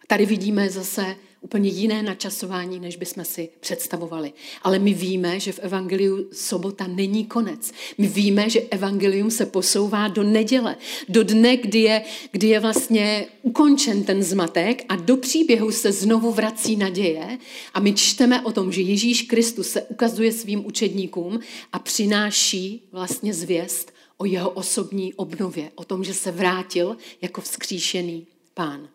Tady 0.07 0.25
vidíme 0.25 0.69
zase 0.69 1.15
úplně 1.41 1.69
jiné 1.69 2.03
načasování, 2.03 2.79
než 2.79 2.95
bychom 2.95 3.25
si 3.25 3.49
představovali. 3.59 4.33
Ale 4.61 4.79
my 4.79 4.93
víme, 4.93 5.39
že 5.39 5.51
v 5.51 5.59
Evangeliu 5.59 6.27
sobota 6.33 6.87
není 6.87 7.25
konec. 7.25 7.71
My 7.97 8.07
víme, 8.07 8.49
že 8.49 8.61
Evangelium 8.61 9.31
se 9.31 9.45
posouvá 9.45 10.07
do 10.07 10.23
neděle, 10.23 10.75
do 11.09 11.23
dne, 11.23 11.57
kdy 11.57 11.79
je, 11.79 12.03
kdy 12.31 12.47
je 12.47 12.59
vlastně 12.59 13.27
ukončen 13.41 14.03
ten 14.03 14.23
zmatek 14.23 14.85
a 14.89 14.95
do 14.95 15.17
příběhu 15.17 15.71
se 15.71 15.91
znovu 15.91 16.31
vrací 16.31 16.75
naděje 16.75 17.37
a 17.73 17.79
my 17.79 17.93
čteme 17.93 18.41
o 18.41 18.51
tom, 18.51 18.71
že 18.71 18.81
Ježíš 18.81 19.21
Kristus 19.21 19.69
se 19.69 19.81
ukazuje 19.81 20.31
svým 20.31 20.65
učedníkům 20.65 21.39
a 21.73 21.79
přináší 21.79 22.87
vlastně 22.91 23.33
zvěst 23.33 23.93
o 24.17 24.25
jeho 24.25 24.49
osobní 24.49 25.13
obnově, 25.13 25.71
o 25.75 25.83
tom, 25.83 26.03
že 26.03 26.13
se 26.13 26.31
vrátil 26.31 26.97
jako 27.21 27.41
vzkříšený 27.41 28.27
pán. 28.53 28.87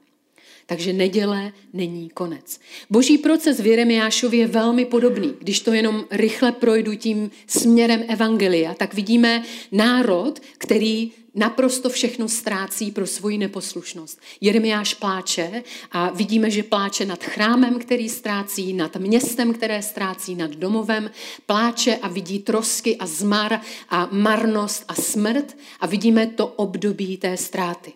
Takže 0.67 0.93
neděle 0.93 1.53
není 1.73 2.11
konec. 2.11 2.61
Boží 2.91 3.19
proces 3.19 3.61
v 3.61 3.67
Jeremiášově 3.67 4.41
je 4.41 4.47
velmi 4.47 4.85
podobný. 4.85 5.35
Když 5.39 5.61
to 5.61 5.73
jenom 5.73 6.05
rychle 6.11 6.53
projdu 6.53 6.95
tím 6.95 7.31
směrem 7.47 8.05
Evangelia, 8.09 8.75
tak 8.75 8.95
vidíme 8.95 9.43
národ, 9.73 10.41
který 10.59 11.13
naprosto 11.35 11.89
všechno 11.89 12.29
ztrácí 12.29 12.91
pro 12.91 13.07
svoji 13.07 13.39
neposlušnost. 13.39 14.21
Jeremiáš 14.41 14.95
pláče 14.95 15.63
a 15.93 16.11
vidíme, 16.11 16.51
že 16.51 16.63
pláče 16.63 17.07
nad 17.07 17.25
chrámem, 17.25 17.79
který 17.79 18.09
ztrácí, 18.09 18.73
nad 18.73 18.97
městem, 18.97 19.53
které 19.53 19.83
ztrácí, 19.83 20.35
nad 20.35 20.51
domovem, 20.51 21.11
pláče 21.47 21.97
a 21.97 22.09
vidí 22.09 22.39
trosky 22.39 22.97
a 22.97 23.07
zmar 23.07 23.61
a 23.89 24.09
marnost 24.13 24.85
a 24.89 24.95
smrt 24.95 25.57
a 25.81 25.87
vidíme 25.87 26.27
to 26.27 26.47
období 26.47 27.17
té 27.17 27.37
ztráty. 27.37 27.93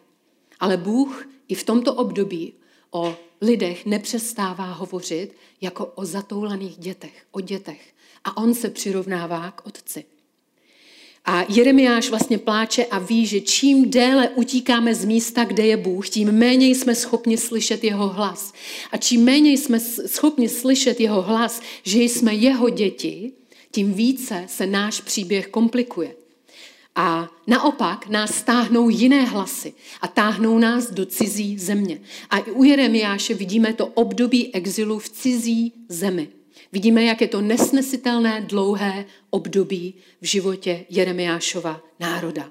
Ale 0.60 0.76
Bůh 0.76 1.28
i 1.48 1.54
v 1.54 1.64
tomto 1.64 1.94
období 1.94 2.52
o 2.90 3.16
lidech 3.40 3.86
nepřestává 3.86 4.72
hovořit 4.72 5.32
jako 5.60 5.86
o 5.86 6.04
zatoulaných 6.04 6.76
dětech, 6.76 7.24
o 7.30 7.40
dětech. 7.40 7.80
A 8.24 8.36
on 8.36 8.54
se 8.54 8.70
přirovnává 8.70 9.50
k 9.50 9.66
otci. 9.66 10.04
A 11.24 11.44
Jeremiáš 11.48 12.10
vlastně 12.10 12.38
pláče 12.38 12.84
a 12.84 12.98
ví, 12.98 13.26
že 13.26 13.40
čím 13.40 13.90
déle 13.90 14.28
utíkáme 14.28 14.94
z 14.94 15.04
místa, 15.04 15.44
kde 15.44 15.66
je 15.66 15.76
Bůh, 15.76 16.08
tím 16.08 16.32
méně 16.32 16.68
jsme 16.68 16.94
schopni 16.94 17.36
slyšet 17.36 17.84
jeho 17.84 18.08
hlas. 18.08 18.52
A 18.92 18.96
čím 18.96 19.24
méně 19.24 19.52
jsme 19.52 19.80
schopni 20.06 20.48
slyšet 20.48 21.00
jeho 21.00 21.22
hlas, 21.22 21.60
že 21.82 22.02
jsme 22.02 22.34
jeho 22.34 22.68
děti, 22.68 23.32
tím 23.70 23.94
více 23.94 24.44
se 24.48 24.66
náš 24.66 25.00
příběh 25.00 25.48
komplikuje. 25.48 26.19
A 26.94 27.28
naopak 27.46 28.06
nás 28.08 28.34
stáhnou 28.34 28.88
jiné 28.88 29.24
hlasy 29.24 29.74
a 30.00 30.08
táhnou 30.08 30.58
nás 30.58 30.90
do 30.90 31.06
cizí 31.06 31.58
země. 31.58 32.00
A 32.30 32.38
i 32.38 32.50
u 32.50 32.64
Jeremiáše 32.64 33.34
vidíme 33.34 33.72
to 33.72 33.86
období 33.86 34.54
exilu 34.54 34.98
v 34.98 35.08
cizí 35.08 35.72
zemi. 35.88 36.28
Vidíme, 36.72 37.04
jak 37.04 37.20
je 37.20 37.28
to 37.28 37.40
nesnesitelné 37.40 38.40
dlouhé 38.40 39.04
období 39.30 39.94
v 40.20 40.24
životě 40.24 40.86
Jeremiášova 40.90 41.80
národa. 42.00 42.50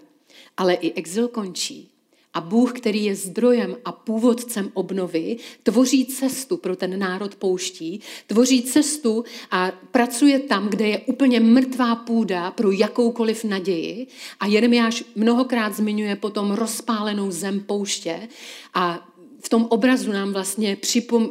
Ale 0.58 0.74
i 0.74 0.94
exil 0.94 1.28
končí 1.28 1.92
a 2.40 2.42
Bůh, 2.42 2.74
který 2.74 3.04
je 3.06 3.16
zdrojem 3.16 3.76
a 3.86 3.92
původcem 3.92 4.72
obnovy, 4.74 5.38
tvoří 5.64 6.06
cestu 6.06 6.58
pro 6.58 6.76
ten 6.76 7.00
národ 7.00 7.36
pouští, 7.36 8.00
tvoří 8.28 8.62
cestu 8.62 9.24
a 9.52 9.72
pracuje 9.92 10.40
tam, 10.40 10.70
kde 10.70 10.88
je 10.88 11.00
úplně 11.00 11.40
mrtvá 11.40 11.96
půda 11.96 12.52
pro 12.52 12.72
jakoukoliv 12.72 13.44
naději. 13.44 14.08
A 14.40 14.46
Jeremiáš 14.46 15.04
mnohokrát 15.16 15.76
zmiňuje 15.76 16.16
potom 16.16 16.52
rozpálenou 16.52 17.32
zem 17.32 17.60
pouště 17.60 18.28
a 18.74 19.08
v 19.42 19.50
tom 19.50 19.68
obrazu 19.70 20.12
nám 20.12 20.34
vlastně 20.34 20.78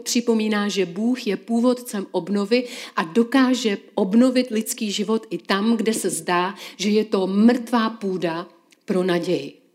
připomíná, 0.02 0.68
že 0.68 0.86
Bůh 0.86 1.26
je 1.26 1.36
původcem 1.36 2.06
obnovy 2.10 2.68
a 2.96 3.02
dokáže 3.02 3.78
obnovit 3.94 4.50
lidský 4.50 4.92
život 4.92 5.26
i 5.30 5.38
tam, 5.38 5.76
kde 5.76 5.94
se 5.94 6.10
zdá, 6.10 6.54
že 6.76 6.90
je 6.90 7.04
to 7.04 7.26
mrtvá 7.26 7.90
půda 7.90 8.46
pro 8.84 9.04
naději. 9.04 9.67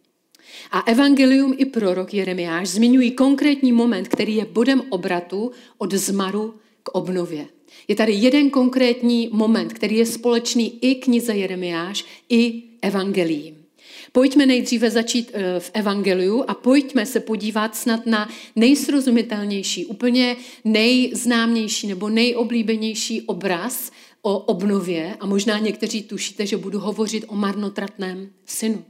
A 0.72 0.80
evangelium 0.80 1.54
i 1.58 1.66
prorok 1.66 2.14
Jeremiáš 2.14 2.70
zmiňují 2.70 3.12
konkrétní 3.12 3.72
moment, 3.72 4.08
který 4.08 4.36
je 4.36 4.46
bodem 4.46 4.82
obratu 4.90 5.52
od 5.78 5.94
zmaru 5.94 6.56
k 6.84 6.90
obnově. 6.90 7.48
Je 7.88 7.96
tady 7.96 8.14
jeden 8.14 8.50
konkrétní 8.50 9.30
moment, 9.32 9.74
který 9.74 9.98
je 9.98 10.06
společný 10.06 10.80
i 10.82 10.96
knize 10.96 11.36
Jeremiáš, 11.36 12.06
i 12.30 12.64
evangeliím. 12.82 13.64
Pojďme 14.12 14.46
nejdříve 14.46 14.92
začít 14.92 15.32
eh, 15.34 15.60
v 15.60 15.72
evangeliu 15.74 16.44
a 16.48 16.54
pojďme 16.54 17.06
se 17.06 17.20
podívat 17.20 17.76
snad 17.76 18.06
na 18.06 18.30
nejsrozumitelnější, 18.56 19.86
úplně 19.86 20.36
nejznámější 20.64 21.88
nebo 21.88 22.10
nejoblíbenější 22.10 23.22
obraz 23.22 23.92
o 24.22 24.40
obnově 24.40 25.18
a 25.20 25.26
možná 25.26 25.60
někteří 25.60 26.04
tušíte, 26.04 26.46
že 26.46 26.58
budu 26.58 26.80
hovořit 26.80 27.26
o 27.28 27.36
marnotratném 27.36 28.30
synu. 28.46 28.84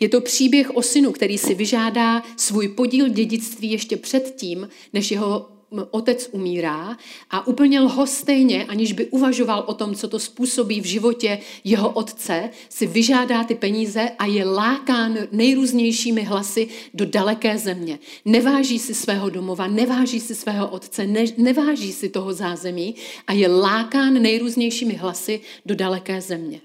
Je 0.00 0.08
to 0.08 0.20
příběh 0.20 0.76
o 0.76 0.82
synu, 0.82 1.12
který 1.12 1.38
si 1.38 1.54
vyžádá 1.54 2.22
svůj 2.36 2.68
podíl 2.68 3.08
dědictví 3.08 3.70
ještě 3.70 3.96
předtím, 3.96 4.68
než 4.92 5.10
jeho 5.10 5.58
otec 5.90 6.28
umírá 6.32 6.96
a 7.30 7.46
úplně 7.46 7.80
lhostejně, 7.80 8.64
aniž 8.64 8.92
by 8.92 9.06
uvažoval 9.06 9.64
o 9.66 9.74
tom, 9.74 9.94
co 9.94 10.08
to 10.08 10.18
způsobí 10.18 10.80
v 10.80 10.84
životě 10.84 11.38
jeho 11.64 11.90
otce, 11.90 12.50
si 12.68 12.86
vyžádá 12.86 13.44
ty 13.44 13.54
peníze 13.54 14.10
a 14.18 14.26
je 14.26 14.44
lákán 14.44 15.18
nejrůznějšími 15.32 16.22
hlasy 16.22 16.68
do 16.94 17.06
daleké 17.06 17.58
země. 17.58 17.98
Neváží 18.24 18.78
si 18.78 18.94
svého 18.94 19.30
domova, 19.30 19.66
neváží 19.66 20.20
si 20.20 20.34
svého 20.34 20.68
otce, 20.68 21.06
ne, 21.06 21.24
neváží 21.36 21.92
si 21.92 22.08
toho 22.08 22.32
zázemí 22.32 22.94
a 23.26 23.32
je 23.32 23.48
lákán 23.48 24.22
nejrůznějšími 24.22 24.94
hlasy 24.94 25.40
do 25.66 25.74
daleké 25.74 26.20
země. 26.20 26.60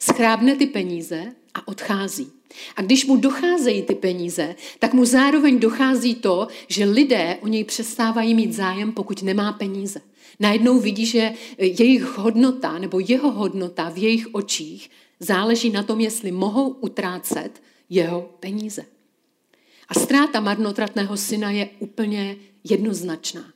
Schrábne 0.00 0.56
ty 0.56 0.66
peníze 0.66 1.32
a 1.54 1.68
odchází. 1.68 2.30
A 2.76 2.82
když 2.82 3.06
mu 3.06 3.16
docházejí 3.16 3.82
ty 3.82 3.94
peníze, 3.94 4.54
tak 4.78 4.94
mu 4.94 5.04
zároveň 5.04 5.60
dochází 5.60 6.14
to, 6.14 6.48
že 6.68 6.84
lidé 6.84 7.38
o 7.42 7.46
něj 7.46 7.64
přestávají 7.64 8.34
mít 8.34 8.52
zájem, 8.52 8.92
pokud 8.92 9.22
nemá 9.22 9.52
peníze. 9.52 10.00
Najednou 10.40 10.80
vidí, 10.80 11.06
že 11.06 11.32
jejich 11.58 12.02
hodnota 12.02 12.78
nebo 12.78 13.00
jeho 13.00 13.30
hodnota 13.30 13.88
v 13.88 13.98
jejich 13.98 14.34
očích 14.34 14.90
záleží 15.20 15.70
na 15.70 15.82
tom, 15.82 16.00
jestli 16.00 16.32
mohou 16.32 16.68
utrácet 16.68 17.62
jeho 17.90 18.20
peníze. 18.40 18.84
A 19.88 19.94
ztráta 19.94 20.40
marnotratného 20.40 21.16
syna 21.16 21.50
je 21.50 21.68
úplně 21.78 22.36
jednoznačná. 22.64 23.55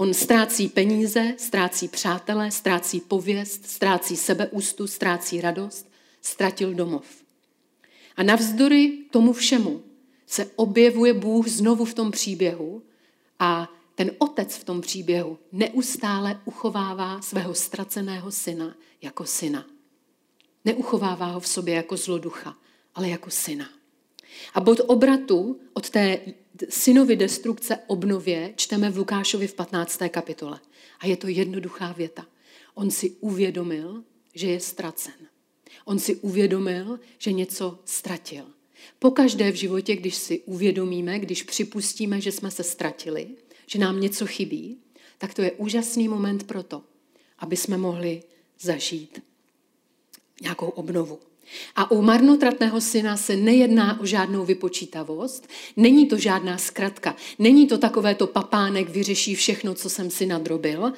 On 0.00 0.14
ztrácí 0.14 0.68
peníze, 0.68 1.34
ztrácí 1.38 1.88
přátele, 1.88 2.50
ztrácí 2.50 3.00
pověst, 3.00 3.66
ztrácí 3.66 4.16
sebeústu, 4.16 4.86
ztrácí 4.86 5.40
radost, 5.40 5.90
ztratil 6.22 6.74
domov. 6.74 7.04
A 8.16 8.22
navzdory 8.22 8.98
tomu 9.10 9.32
všemu 9.32 9.82
se 10.26 10.50
objevuje 10.56 11.14
Bůh 11.14 11.48
znovu 11.48 11.84
v 11.84 11.94
tom 11.94 12.10
příběhu 12.10 12.82
a 13.38 13.72
ten 13.94 14.10
otec 14.18 14.56
v 14.56 14.64
tom 14.64 14.80
příběhu 14.80 15.38
neustále 15.52 16.40
uchovává 16.44 17.20
svého 17.20 17.54
ztraceného 17.54 18.30
syna 18.30 18.76
jako 19.02 19.24
syna. 19.24 19.66
Neuchovává 20.64 21.26
ho 21.26 21.40
v 21.40 21.48
sobě 21.48 21.74
jako 21.74 21.96
zloducha, 21.96 22.56
ale 22.94 23.08
jako 23.08 23.30
syna. 23.30 23.68
A 24.54 24.60
bod 24.60 24.80
obratu 24.86 25.60
od 25.72 25.90
té 25.90 26.20
synovi 26.68 27.16
destrukce 27.16 27.78
obnově 27.86 28.52
čteme 28.56 28.90
v 28.90 28.98
Lukášovi 28.98 29.46
v 29.46 29.54
15. 29.54 30.00
kapitole. 30.08 30.60
A 31.00 31.06
je 31.06 31.16
to 31.16 31.28
jednoduchá 31.28 31.92
věta. 31.92 32.26
On 32.74 32.90
si 32.90 33.10
uvědomil, 33.10 34.04
že 34.34 34.46
je 34.46 34.60
ztracen. 34.60 35.14
On 35.84 35.98
si 35.98 36.16
uvědomil, 36.16 37.00
že 37.18 37.32
něco 37.32 37.78
ztratil. 37.84 38.44
Pokaždé 38.98 39.52
v 39.52 39.54
životě, 39.54 39.96
když 39.96 40.14
si 40.14 40.40
uvědomíme, 40.40 41.18
když 41.18 41.42
připustíme, 41.42 42.20
že 42.20 42.32
jsme 42.32 42.50
se 42.50 42.62
ztratili, 42.62 43.28
že 43.66 43.78
nám 43.78 44.00
něco 44.00 44.26
chybí, 44.26 44.78
tak 45.18 45.34
to 45.34 45.42
je 45.42 45.52
úžasný 45.52 46.08
moment 46.08 46.46
pro 46.46 46.62
to, 46.62 46.82
aby 47.38 47.56
jsme 47.56 47.78
mohli 47.78 48.22
zažít 48.60 49.22
nějakou 50.42 50.68
obnovu. 50.68 51.20
A 51.76 51.90
u 51.90 52.02
marnotratného 52.02 52.80
syna 52.80 53.16
se 53.16 53.36
nejedná 53.36 54.00
o 54.00 54.06
žádnou 54.06 54.44
vypočítavost, 54.44 55.48
není 55.76 56.06
to 56.06 56.18
žádná 56.18 56.58
zkratka, 56.58 57.16
není 57.38 57.66
to 57.66 57.78
takové 57.78 58.14
to 58.14 58.26
papánek 58.26 58.88
vyřeší 58.88 59.34
všechno, 59.34 59.74
co 59.74 59.90
jsem 59.90 60.10
si 60.10 60.26
nadrobil, 60.26 60.92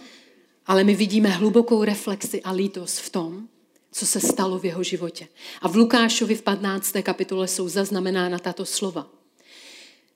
ale 0.66 0.84
my 0.84 0.94
vidíme 0.94 1.28
hlubokou 1.28 1.84
reflexi 1.84 2.42
a 2.42 2.52
lítost 2.52 2.98
v 2.98 3.10
tom, 3.10 3.48
co 3.92 4.06
se 4.06 4.20
stalo 4.20 4.58
v 4.58 4.64
jeho 4.64 4.82
životě. 4.82 5.28
A 5.62 5.68
v 5.68 5.76
Lukášovi 5.76 6.34
v 6.34 6.42
15. 6.42 6.92
kapitole 7.02 7.48
jsou 7.48 7.68
zaznamenána 7.68 8.38
tato 8.38 8.66
slova. 8.66 9.10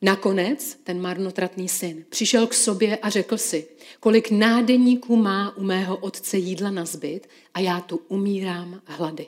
Nakonec 0.02 0.78
ten 0.84 1.00
marnotratný 1.00 1.68
syn 1.68 2.04
přišel 2.08 2.46
k 2.46 2.54
sobě 2.54 2.96
a 2.96 3.10
řekl 3.10 3.38
si, 3.38 3.68
kolik 4.00 4.30
nádeníků 4.30 5.16
má 5.16 5.56
u 5.56 5.64
mého 5.64 5.96
otce 5.96 6.38
jídla 6.38 6.70
na 6.70 6.84
zbyt 6.84 7.28
a 7.54 7.60
já 7.60 7.80
tu 7.80 8.00
umírám 8.08 8.80
hlady. 8.84 9.26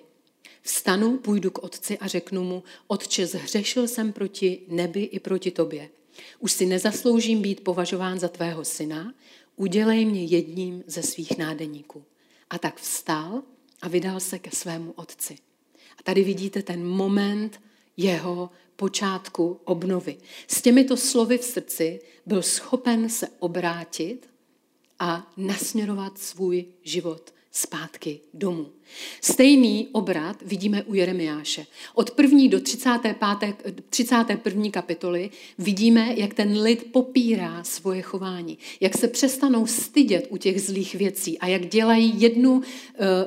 Vstanu, 0.67 1.19
půjdu 1.19 1.51
k 1.51 1.63
otci 1.63 1.99
a 1.99 2.07
řeknu 2.07 2.45
mu, 2.45 2.63
otče, 2.87 3.27
zhřešil 3.27 3.89
jsem 3.89 4.13
proti 4.13 4.61
nebi 4.69 5.03
i 5.03 5.19
proti 5.19 5.51
tobě. 5.51 5.91
Už 6.39 6.53
si 6.53 6.67
nezasloužím 6.67 7.43
být 7.43 7.65
považován 7.65 8.19
za 8.19 8.29
tvého 8.29 8.65
syna, 8.65 9.15
udělej 9.57 10.05
mě 10.05 10.25
jedním 10.25 10.85
ze 10.87 11.03
svých 11.03 11.39
nádeníků. 11.39 12.05
A 12.51 12.59
tak 12.59 12.81
vstal 12.81 13.43
a 13.83 13.89
vydal 13.89 14.21
se 14.21 14.39
ke 14.39 14.51
svému 14.51 14.93
otci. 14.93 15.39
A 15.99 16.03
tady 16.03 16.25
vidíte 16.25 16.63
ten 16.63 16.87
moment 16.87 17.61
jeho 17.97 18.51
počátku 18.77 19.61
obnovy. 19.65 20.17
S 20.47 20.63
těmito 20.63 20.97
slovy 20.97 21.39
v 21.39 21.45
srdci 21.45 22.01
byl 22.27 22.43
schopen 22.43 23.09
se 23.09 23.29
obrátit 23.39 24.31
a 24.99 25.33
nasměrovat 25.37 26.19
svůj 26.19 26.65
život 26.83 27.35
zpátky 27.57 28.21
domů. 28.35 28.67
Stejný 29.21 29.89
obrat 29.93 30.37
vidíme 30.43 30.83
u 30.83 30.95
Jeremiáše. 30.95 31.67
Od 31.95 32.21
1. 32.21 32.39
do 32.49 32.61
35. 32.61 33.17
31. 33.91 34.71
kapitoly 34.71 35.31
vidíme, 35.59 36.15
jak 36.17 36.35
ten 36.35 36.61
lid 36.61 36.93
popírá 36.93 37.65
svoje 37.65 38.03
chování, 38.03 38.59
jak 38.81 38.97
se 38.97 39.09
přestanou 39.09 39.67
stydět 39.67 40.27
u 40.31 40.37
těch 40.37 40.63
zlých 40.63 40.95
věcí 40.95 41.39
a 41.39 41.47
jak 41.47 41.67
dělají 41.67 42.21
jednu 42.21 42.53
uh, 42.53 42.63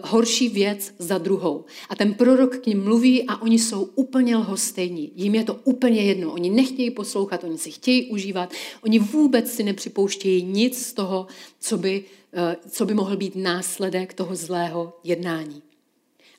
horší 0.03 0.49
věc 0.49 0.93
za 0.99 1.17
druhou. 1.17 1.65
A 1.89 1.95
ten 1.95 2.13
prorok 2.13 2.57
k 2.57 2.65
ním 2.65 2.83
mluví 2.83 3.23
a 3.27 3.41
oni 3.41 3.59
jsou 3.59 3.83
úplně 3.95 4.35
lhostejní. 4.35 5.11
Jím 5.15 5.35
je 5.35 5.43
to 5.43 5.53
úplně 5.63 6.01
jedno. 6.01 6.31
Oni 6.31 6.49
nechtějí 6.49 6.91
poslouchat, 6.91 7.43
oni 7.43 7.57
si 7.57 7.71
chtějí 7.71 8.09
užívat, 8.09 8.53
oni 8.83 8.99
vůbec 8.99 9.51
si 9.51 9.63
nepřipouštějí 9.63 10.43
nic 10.43 10.85
z 10.85 10.93
toho, 10.93 11.27
co 11.59 11.77
by 11.77 12.03
co 12.69 12.85
by 12.85 12.93
mohl 12.93 13.17
být 13.17 13.35
následek 13.35 14.13
toho 14.13 14.35
zlého 14.35 14.99
jednání. 15.03 15.61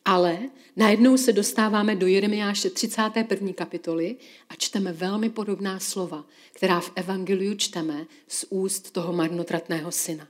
Ale 0.05 0.38
najednou 0.76 1.16
se 1.16 1.33
dostáváme 1.33 1.96
do 1.96 2.07
Jeremiáše 2.07 2.70
31. 2.70 3.53
kapitoly 3.53 4.16
a 4.48 4.55
čteme 4.55 4.92
velmi 4.92 5.31
podobná 5.31 5.79
slova, 5.79 6.24
která 6.53 6.81
v 6.81 6.92
Evangeliu 6.94 7.55
čteme 7.55 8.07
z 8.29 8.44
úst 8.50 8.90
toho 8.90 9.12
marnotratného 9.12 9.92
syna. 9.92 10.29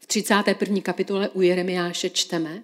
V 0.00 0.06
31. 0.06 0.80
kapitole 0.80 1.28
u 1.28 1.40
Jeremiáše 1.40 2.10
čteme, 2.10 2.62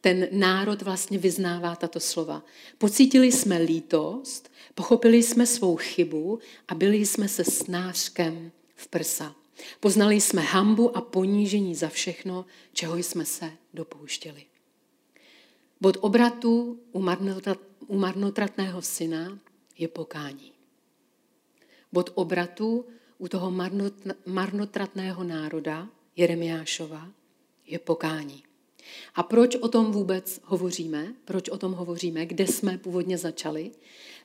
ten 0.00 0.28
národ 0.32 0.82
vlastně 0.82 1.18
vyznává 1.18 1.76
tato 1.76 2.00
slova. 2.00 2.44
Pocítili 2.78 3.32
jsme 3.32 3.58
lítost, 3.58 4.50
pochopili 4.74 5.22
jsme 5.22 5.46
svou 5.46 5.76
chybu 5.76 6.38
a 6.68 6.74
byli 6.74 7.06
jsme 7.06 7.28
se 7.28 7.44
snářkem 7.44 8.50
v 8.76 8.88
prsa. 8.88 9.34
Poznali 9.80 10.20
jsme 10.20 10.42
hambu 10.42 10.96
a 10.96 11.00
ponížení 11.00 11.74
za 11.74 11.88
všechno, 11.88 12.46
čeho 12.72 12.96
jsme 12.96 13.24
se 13.24 13.52
dopouštěli. 13.74 14.44
Bod 15.80 15.96
obratu 16.00 16.80
u 17.86 17.96
marnotratného 17.96 18.82
syna 18.82 19.38
je 19.78 19.88
pokání. 19.88 20.52
Bod 21.92 22.10
obratu 22.14 22.86
u 23.18 23.28
toho 23.28 23.52
marnotratného 24.26 25.24
národa 25.24 25.88
Jeremiášova 26.16 27.08
je 27.66 27.78
pokání. 27.78 28.42
A 29.14 29.22
proč 29.22 29.56
o 29.56 29.68
tom 29.68 29.92
vůbec 29.92 30.40
hovoříme? 30.44 31.14
Proč 31.24 31.48
o 31.48 31.58
tom 31.58 31.72
hovoříme? 31.72 32.26
Kde 32.26 32.46
jsme 32.46 32.78
původně 32.78 33.18
začali? 33.18 33.70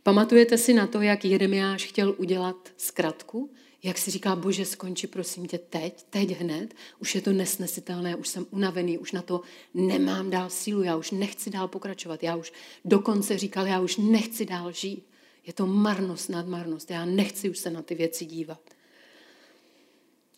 Pamatujete 0.04 0.58
si 0.58 0.73
na 0.73 0.88
to, 0.88 1.02
jak 1.02 1.25
Jeremiáš 1.25 1.86
chtěl 1.86 2.15
udělat 2.17 2.69
zkratku? 2.78 3.52
Jak 3.83 3.97
si 3.97 4.11
říká, 4.11 4.35
bože, 4.35 4.65
skonči 4.65 5.07
prosím 5.07 5.47
tě 5.47 5.57
teď, 5.57 6.03
teď 6.09 6.29
hned, 6.29 6.73
už 6.99 7.15
je 7.15 7.21
to 7.21 7.33
nesnesitelné, 7.33 8.15
už 8.15 8.27
jsem 8.27 8.45
unavený, 8.51 8.97
už 8.97 9.11
na 9.11 9.21
to 9.21 9.41
nemám 9.73 10.29
dál 10.29 10.49
sílu, 10.49 10.83
já 10.83 10.95
už 10.95 11.11
nechci 11.11 11.49
dál 11.49 11.67
pokračovat, 11.67 12.23
já 12.23 12.35
už 12.35 12.53
dokonce 12.85 13.37
říkal, 13.37 13.67
já 13.67 13.79
už 13.79 13.97
nechci 13.97 14.45
dál 14.45 14.71
žít. 14.71 15.05
Je 15.47 15.53
to 15.53 15.65
marnost 15.65 16.29
nad 16.29 16.47
marnost, 16.47 16.91
já 16.91 17.05
nechci 17.05 17.49
už 17.49 17.57
se 17.57 17.69
na 17.69 17.81
ty 17.81 17.95
věci 17.95 18.25
dívat. 18.25 18.59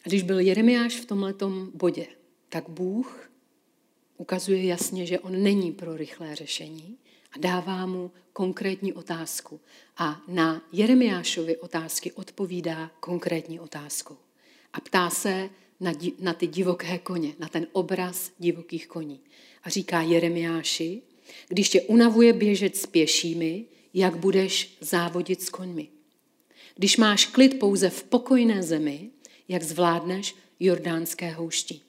A 0.06 0.10
když 0.10 0.23
byl 0.23 0.39
Jeremiáš 0.39 0.95
v 0.95 1.06
tomhletom 1.06 1.71
bodě, 1.73 2.08
tak 2.49 2.69
Bůh 2.69 3.32
ukazuje 4.17 4.65
jasně, 4.65 5.06
že 5.06 5.19
on 5.19 5.43
není 5.43 5.71
pro 5.71 5.97
rychlé 5.97 6.36
řešení, 6.36 6.97
a 7.32 7.39
dává 7.39 7.86
mu 7.86 8.12
konkrétní 8.34 8.94
otázku. 8.94 9.60
A 9.98 10.22
na 10.28 10.62
Jeremiášovi 10.72 11.58
otázky 11.58 12.12
odpovídá 12.12 12.91
konkrétní 13.00 13.60
otázkou. 13.60 14.17
A 14.74 14.80
ptá 14.82 15.10
se 15.10 15.50
na, 15.80 15.91
na 16.20 16.34
ty 16.34 16.48
divoké 16.48 16.98
koně, 16.98 17.34
na 17.39 17.48
ten 17.48 17.67
obraz 17.72 18.32
divokých 18.39 18.88
koní. 18.88 19.20
A 19.63 19.70
říká 19.70 20.02
Jeremiáši, 20.02 21.02
když 21.48 21.70
tě 21.70 21.82
unavuje 21.82 22.34
běžet 22.34 22.78
s 22.78 22.86
pěšími, 22.86 23.65
jak 23.94 24.15
budeš 24.15 24.78
závodit 24.82 25.41
s 25.41 25.50
koňmi. 25.50 25.88
Když 26.76 26.98
máš 26.98 27.26
klid 27.26 27.60
pouze 27.60 27.89
v 27.89 28.04
pokojné 28.04 28.63
zemi, 28.63 29.10
jak 29.48 29.63
zvládneš 29.63 30.36
jordánské 30.60 31.32
houští. 31.32 31.84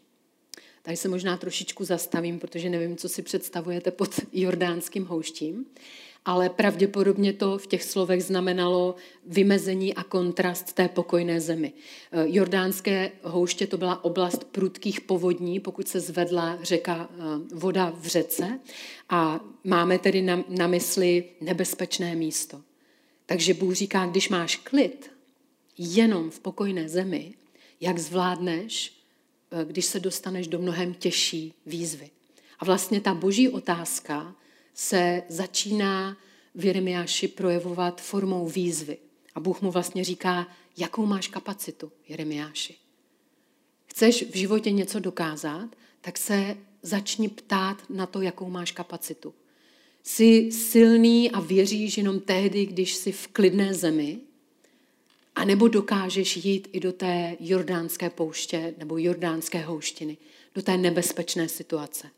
Tady 0.82 0.96
se 0.96 1.08
možná 1.08 1.36
trošičku 1.36 1.84
zastavím, 1.84 2.38
protože 2.38 2.70
nevím, 2.70 2.96
co 2.96 3.08
si 3.08 3.22
představujete 3.22 3.90
pod 3.90 4.20
jordánským 4.32 5.06
houštím, 5.06 5.66
ale 6.24 6.50
pravděpodobně 6.50 7.32
to 7.32 7.58
v 7.58 7.66
těch 7.66 7.82
slovech 7.82 8.24
znamenalo 8.24 8.94
vymezení 9.26 9.94
a 9.94 10.02
kontrast 10.02 10.72
té 10.72 10.88
pokojné 10.88 11.40
zemi. 11.40 11.72
Eh, 12.12 12.24
jordánské 12.26 13.12
houště 13.22 13.66
to 13.66 13.78
byla 13.78 14.04
oblast 14.04 14.44
prudkých 14.44 15.00
povodní, 15.00 15.60
pokud 15.60 15.88
se 15.88 16.00
zvedla 16.00 16.58
řeka 16.62 17.10
eh, 17.10 17.22
voda 17.54 17.92
v 17.96 18.06
řece 18.06 18.60
a 19.08 19.40
máme 19.64 19.98
tedy 19.98 20.22
na, 20.22 20.44
na 20.48 20.66
mysli 20.66 21.24
nebezpečné 21.40 22.14
místo. 22.14 22.60
Takže 23.26 23.54
Bůh 23.54 23.74
říká, 23.74 24.06
když 24.06 24.28
máš 24.28 24.56
klid 24.56 25.10
jenom 25.78 26.30
v 26.30 26.40
pokojné 26.40 26.88
zemi, 26.88 27.34
jak 27.80 27.98
zvládneš 27.98 29.01
když 29.64 29.84
se 29.84 30.00
dostaneš 30.00 30.48
do 30.48 30.58
mnohem 30.58 30.94
těžší 30.94 31.54
výzvy. 31.66 32.10
A 32.58 32.64
vlastně 32.64 33.00
ta 33.00 33.14
boží 33.14 33.48
otázka 33.48 34.34
se 34.74 35.22
začíná 35.28 36.16
v 36.54 36.64
Jeremiáši 36.64 37.28
projevovat 37.28 38.00
formou 38.00 38.48
výzvy. 38.48 38.98
A 39.34 39.40
Bůh 39.40 39.62
mu 39.62 39.70
vlastně 39.70 40.04
říká, 40.04 40.46
jakou 40.76 41.06
máš 41.06 41.28
kapacitu, 41.28 41.92
Jeremiáši. 42.08 42.76
Chceš 43.86 44.24
v 44.30 44.36
životě 44.36 44.70
něco 44.70 45.00
dokázat, 45.00 45.68
tak 46.00 46.18
se 46.18 46.56
začni 46.82 47.28
ptát 47.28 47.90
na 47.90 48.06
to, 48.06 48.20
jakou 48.20 48.50
máš 48.50 48.72
kapacitu. 48.72 49.34
Jsi 50.02 50.52
silný 50.52 51.30
a 51.30 51.40
věříš 51.40 51.98
jenom 51.98 52.20
tehdy, 52.20 52.66
když 52.66 52.94
jsi 52.94 53.12
v 53.12 53.28
klidné 53.28 53.74
zemi, 53.74 54.20
a 55.34 55.44
nebo 55.44 55.68
dokážeš 55.68 56.36
jít 56.36 56.68
i 56.72 56.80
do 56.80 56.92
té 56.92 57.36
jordánské 57.40 58.10
pouště 58.10 58.74
nebo 58.78 58.98
jordánské 58.98 59.62
houštiny, 59.62 60.16
do 60.54 60.62
té 60.62 60.76
nebezpečné 60.76 61.48
situace. 61.48 62.10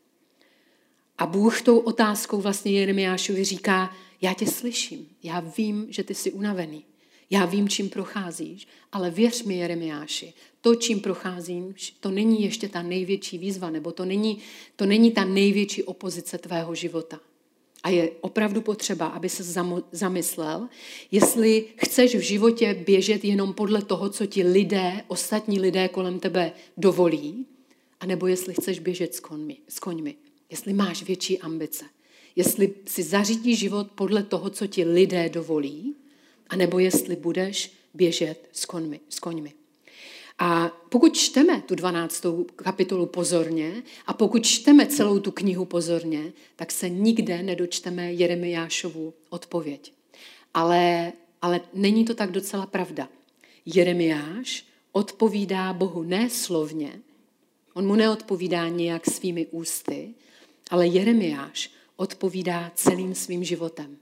A 1.18 1.26
Bůh 1.26 1.62
tou 1.62 1.78
otázkou 1.78 2.40
vlastně 2.40 2.72
Jeremiášovi 2.72 3.44
říká, 3.44 3.96
já 4.20 4.34
tě 4.34 4.46
slyším, 4.46 5.08
já 5.22 5.40
vím, 5.40 5.86
že 5.90 6.04
ty 6.04 6.14
jsi 6.14 6.32
unavený, 6.32 6.84
já 7.30 7.44
vím, 7.44 7.68
čím 7.68 7.90
procházíš, 7.90 8.66
ale 8.92 9.10
věř 9.10 9.42
mi, 9.42 9.56
Jeremiáši, 9.56 10.32
to, 10.60 10.74
čím 10.74 11.00
procházím, 11.00 11.74
to 12.00 12.10
není 12.10 12.42
ještě 12.42 12.68
ta 12.68 12.82
největší 12.82 13.38
výzva, 13.38 13.70
nebo 13.70 13.92
to 13.92 14.04
není, 14.04 14.38
to 14.76 14.86
není 14.86 15.10
ta 15.10 15.24
největší 15.24 15.82
opozice 15.82 16.38
tvého 16.38 16.74
života. 16.74 17.20
A 17.84 17.88
je 17.90 18.10
opravdu 18.20 18.60
potřeba, 18.60 19.06
aby 19.06 19.28
se 19.28 19.62
zamyslel, 19.92 20.68
jestli 21.10 21.64
chceš 21.76 22.14
v 22.14 22.20
životě 22.20 22.74
běžet 22.86 23.24
jenom 23.24 23.52
podle 23.52 23.82
toho, 23.82 24.08
co 24.08 24.26
ti 24.26 24.42
lidé, 24.42 25.04
ostatní 25.08 25.60
lidé 25.60 25.88
kolem 25.88 26.18
tebe 26.18 26.52
dovolí, 26.76 27.46
anebo 28.00 28.26
jestli 28.26 28.54
chceš 28.54 28.78
běžet 28.78 29.14
s 29.14 29.20
koňmi. 29.20 29.56
S 29.68 29.78
koňmi. 29.78 30.14
Jestli 30.50 30.72
máš 30.72 31.02
větší 31.02 31.38
ambice. 31.38 31.84
Jestli 32.36 32.74
si 32.86 33.02
zařídí 33.02 33.56
život 33.56 33.86
podle 33.94 34.22
toho, 34.22 34.50
co 34.50 34.66
ti 34.66 34.84
lidé 34.84 35.28
dovolí, 35.28 35.94
anebo 36.48 36.78
jestli 36.78 37.16
budeš 37.16 37.72
běžet 37.94 38.48
s 38.52 38.64
koňmi. 38.64 39.00
S 39.08 39.18
koňmi. 39.18 39.52
A 40.38 40.68
pokud 40.88 41.14
čteme 41.14 41.62
tu 41.62 41.74
12. 41.74 42.26
kapitolu 42.56 43.06
pozorně 43.06 43.82
a 44.06 44.12
pokud 44.12 44.46
čteme 44.46 44.86
celou 44.86 45.18
tu 45.18 45.30
knihu 45.30 45.64
pozorně, 45.64 46.32
tak 46.56 46.72
se 46.72 46.88
nikde 46.88 47.42
nedočteme 47.42 48.12
Jeremiášovu 48.12 49.14
odpověď. 49.30 49.92
Ale, 50.54 51.12
ale 51.42 51.60
není 51.74 52.04
to 52.04 52.14
tak 52.14 52.30
docela 52.30 52.66
pravda. 52.66 53.08
Jeremiáš 53.66 54.66
odpovídá 54.92 55.72
Bohu 55.72 56.02
ne 56.02 56.30
slovně, 56.30 57.00
on 57.74 57.86
mu 57.86 57.94
neodpovídá 57.94 58.68
nějak 58.68 59.06
svými 59.06 59.46
ústy, 59.46 60.14
ale 60.70 60.86
Jeremiáš 60.86 61.70
odpovídá 61.96 62.72
celým 62.74 63.14
svým 63.14 63.44
životem. 63.44 63.96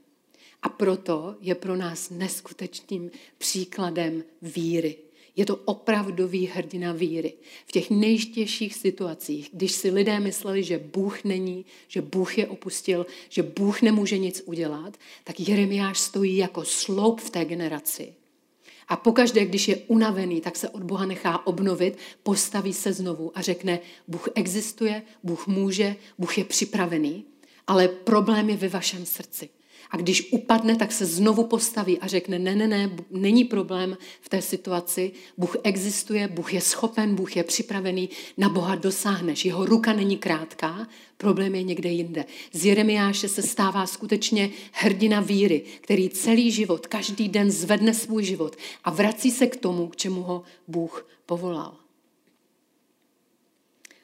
A 0.61 0.69
proto 0.69 1.35
je 1.41 1.55
pro 1.55 1.75
nás 1.75 2.09
neskutečným 2.09 3.11
příkladem 3.37 4.23
víry. 4.41 4.97
Je 5.35 5.45
to 5.45 5.55
opravdový 5.55 6.45
hrdina 6.45 6.91
víry. 6.91 7.33
V 7.65 7.71
těch 7.71 7.89
nejtěžších 7.89 8.75
situacích, 8.75 9.49
když 9.53 9.71
si 9.71 9.89
lidé 9.89 10.19
mysleli, 10.19 10.63
že 10.63 10.77
Bůh 10.93 11.23
není, 11.23 11.65
že 11.87 12.01
Bůh 12.01 12.37
je 12.37 12.47
opustil, 12.47 13.05
že 13.29 13.43
Bůh 13.43 13.81
nemůže 13.81 14.17
nic 14.17 14.43
udělat, 14.45 14.97
tak 15.23 15.39
Jeremiáš 15.39 15.99
stojí 15.99 16.37
jako 16.37 16.65
sloup 16.65 17.21
v 17.21 17.29
té 17.29 17.45
generaci. 17.45 18.13
A 18.87 18.95
pokaždé, 18.95 19.45
když 19.45 19.67
je 19.67 19.77
unavený, 19.77 20.41
tak 20.41 20.55
se 20.55 20.69
od 20.69 20.83
Boha 20.83 21.05
nechá 21.05 21.47
obnovit, 21.47 21.97
postaví 22.23 22.73
se 22.73 22.93
znovu 22.93 23.31
a 23.35 23.41
řekne, 23.41 23.79
Bůh 24.07 24.29
existuje, 24.35 25.03
Bůh 25.23 25.47
může, 25.47 25.95
Bůh 26.17 26.37
je 26.37 26.43
připravený, 26.43 27.25
ale 27.67 27.87
problém 27.87 28.49
je 28.49 28.57
ve 28.57 28.69
vašem 28.69 29.05
srdci. 29.05 29.49
A 29.93 29.97
když 29.97 30.31
upadne, 30.31 30.75
tak 30.75 30.91
se 30.91 31.05
znovu 31.05 31.43
postaví 31.43 31.99
a 31.99 32.07
řekne, 32.07 32.39
ne, 32.39 32.55
ne, 32.55 32.67
ne, 32.67 32.89
není 33.11 33.45
problém 33.45 33.97
v 34.21 34.29
té 34.29 34.41
situaci, 34.41 35.11
Bůh 35.37 35.55
existuje, 35.63 36.27
Bůh 36.27 36.53
je 36.53 36.61
schopen, 36.61 37.15
Bůh 37.15 37.35
je 37.35 37.43
připravený, 37.43 38.09
na 38.37 38.49
Boha 38.49 38.75
dosáhneš. 38.75 39.45
Jeho 39.45 39.65
ruka 39.65 39.93
není 39.93 40.17
krátká, 40.17 40.87
problém 41.17 41.55
je 41.55 41.63
někde 41.63 41.89
jinde. 41.89 42.25
Z 42.53 42.65
Jeremiáše 42.65 43.27
se 43.27 43.41
stává 43.41 43.85
skutečně 43.85 44.49
hrdina 44.71 45.21
víry, 45.21 45.63
který 45.81 46.09
celý 46.09 46.51
život, 46.51 46.87
každý 46.87 47.29
den 47.29 47.51
zvedne 47.51 47.93
svůj 47.93 48.23
život 48.23 48.55
a 48.83 48.91
vrací 48.91 49.31
se 49.31 49.47
k 49.47 49.55
tomu, 49.55 49.87
k 49.87 49.95
čemu 49.95 50.23
ho 50.23 50.43
Bůh 50.67 51.07
povolal. 51.25 51.77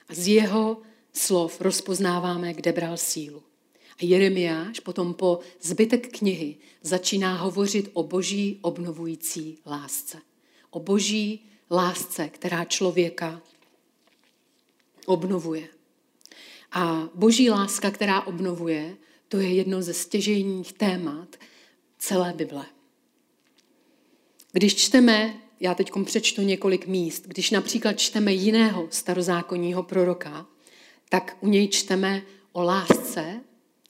A 0.09 0.13
z 0.13 0.27
jeho 0.27 0.77
slov 1.13 1.61
rozpoznáváme, 1.61 2.53
kde 2.53 2.71
bral 2.71 2.97
sílu. 2.97 3.48
Jeremiáš 4.01 4.79
potom 4.79 5.13
po 5.13 5.39
zbytek 5.61 6.17
knihy 6.17 6.55
začíná 6.81 7.37
hovořit 7.37 7.89
o 7.93 8.03
boží 8.03 8.59
obnovující 8.61 9.57
lásce. 9.65 10.17
O 10.69 10.79
boží 10.79 11.45
lásce, 11.71 12.29
která 12.29 12.65
člověka 12.65 13.41
obnovuje. 15.05 15.67
A 16.71 17.09
boží 17.15 17.49
láska, 17.49 17.91
která 17.91 18.21
obnovuje, 18.21 18.97
to 19.27 19.37
je 19.37 19.53
jedno 19.53 19.81
ze 19.81 19.93
stěžejních 19.93 20.73
témat 20.73 21.35
celé 21.97 22.33
Bible. 22.33 22.65
Když 24.51 24.75
čteme, 24.75 25.41
já 25.59 25.75
teď 25.75 25.91
přečtu 26.05 26.41
několik 26.41 26.87
míst, 26.87 27.27
když 27.27 27.51
například 27.51 27.93
čteme 27.93 28.33
jiného 28.33 28.87
starozákonního 28.91 29.83
proroka, 29.83 30.47
tak 31.09 31.37
u 31.41 31.47
něj 31.47 31.67
čteme 31.67 32.21
o 32.51 32.63
lásce, 32.63 33.41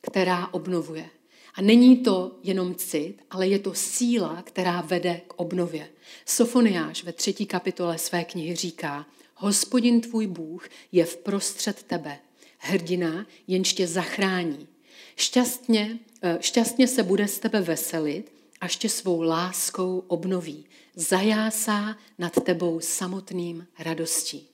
která 0.02 0.54
obnovuje. 0.54 1.10
A 1.54 1.62
není 1.62 1.98
to 1.98 2.40
jenom 2.44 2.76
cit, 2.76 3.22
ale 3.32 3.48
je 3.48 3.60
to 3.60 3.74
síla, 3.74 4.42
která 4.42 4.82
vede 4.82 5.22
k 5.28 5.34
obnově. 5.40 5.90
Sofoniáš 6.26 7.04
ve 7.04 7.14
třetí 7.14 7.46
kapitole 7.46 7.98
své 7.98 8.24
knihy 8.24 8.56
říká, 8.56 9.06
hospodin 9.36 10.02
tvůj 10.02 10.28
Bůh 10.28 10.70
je 10.92 11.06
v 11.06 11.18
prostřed 11.18 11.84
tebe, 11.84 12.20
hrdina, 12.58 13.26
jenž 13.48 13.74
tě 13.74 13.88
zachrání. 13.88 14.68
Šťastně, 15.16 16.00
eh, 16.22 16.38
šťastně 16.42 16.88
se 16.88 17.04
bude 17.04 17.28
z 17.28 17.40
tebe 17.40 17.62
veselit, 17.62 18.32
až 18.62 18.76
tě 18.76 18.90
svou 18.90 19.22
láskou 19.22 20.04
obnoví. 20.08 20.66
Zajásá 20.96 21.98
nad 22.18 22.44
tebou 22.44 22.80
samotným 22.80 23.68
radostí. 23.80 24.49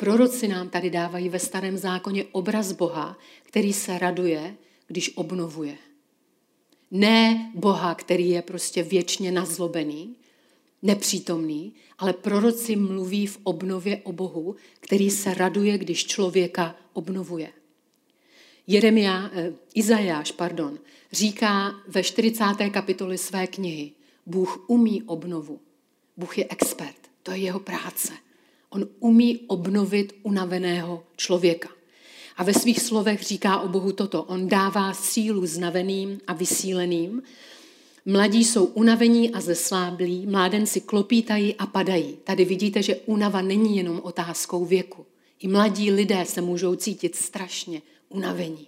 Proroci 0.00 0.48
nám 0.48 0.68
tady 0.68 0.90
dávají 0.90 1.28
ve 1.28 1.38
starém 1.38 1.76
zákoně 1.78 2.24
obraz 2.32 2.72
Boha, 2.72 3.18
který 3.42 3.72
se 3.72 3.98
raduje, 3.98 4.56
když 4.86 5.16
obnovuje. 5.16 5.76
Ne 6.90 7.52
Boha, 7.54 7.94
který 7.94 8.28
je 8.28 8.42
prostě 8.42 8.82
věčně 8.82 9.32
nazlobený, 9.32 10.16
nepřítomný, 10.82 11.74
ale 11.98 12.12
proroci 12.12 12.76
mluví 12.76 13.26
v 13.26 13.38
obnově 13.42 14.00
o 14.04 14.12
Bohu, 14.12 14.56
který 14.80 15.10
se 15.10 15.34
raduje, 15.34 15.78
když 15.78 16.06
člověka 16.06 16.76
obnovuje. 16.92 17.52
Jeremia, 18.66 19.30
eh, 19.32 19.52
Izajáš, 19.74 20.32
pardon, 20.32 20.78
říká 21.12 21.74
ve 21.88 22.02
40. 22.02 22.70
kapitoli 22.70 23.18
své 23.18 23.46
knihy, 23.46 23.92
Bůh 24.26 24.64
umí 24.66 25.02
obnovu. 25.02 25.60
Bůh 26.16 26.38
je 26.38 26.46
expert, 26.50 27.10
to 27.22 27.30
je 27.30 27.38
jeho 27.38 27.60
práce. 27.60 28.12
On 28.70 28.88
umí 28.98 29.40
obnovit 29.46 30.12
unaveného 30.22 31.04
člověka. 31.16 31.68
A 32.36 32.44
ve 32.44 32.54
svých 32.54 32.80
slovech 32.80 33.22
říká 33.22 33.60
o 33.60 33.68
Bohu 33.68 33.92
toto. 33.92 34.22
On 34.22 34.48
dává 34.48 34.94
sílu 34.94 35.46
znaveným 35.46 36.20
a 36.26 36.32
vysíleným. 36.32 37.22
Mladí 38.06 38.44
jsou 38.44 38.64
unavení 38.64 39.30
a 39.30 39.40
zesláblí, 39.40 40.26
mládenci 40.26 40.80
klopítají 40.80 41.54
a 41.54 41.66
padají. 41.66 42.16
Tady 42.24 42.44
vidíte, 42.44 42.82
že 42.82 42.96
unava 42.96 43.42
není 43.42 43.76
jenom 43.76 44.00
otázkou 44.04 44.64
věku. 44.64 45.06
I 45.40 45.48
mladí 45.48 45.90
lidé 45.90 46.24
se 46.24 46.40
můžou 46.40 46.74
cítit 46.74 47.16
strašně 47.16 47.82
unavení. 48.08 48.67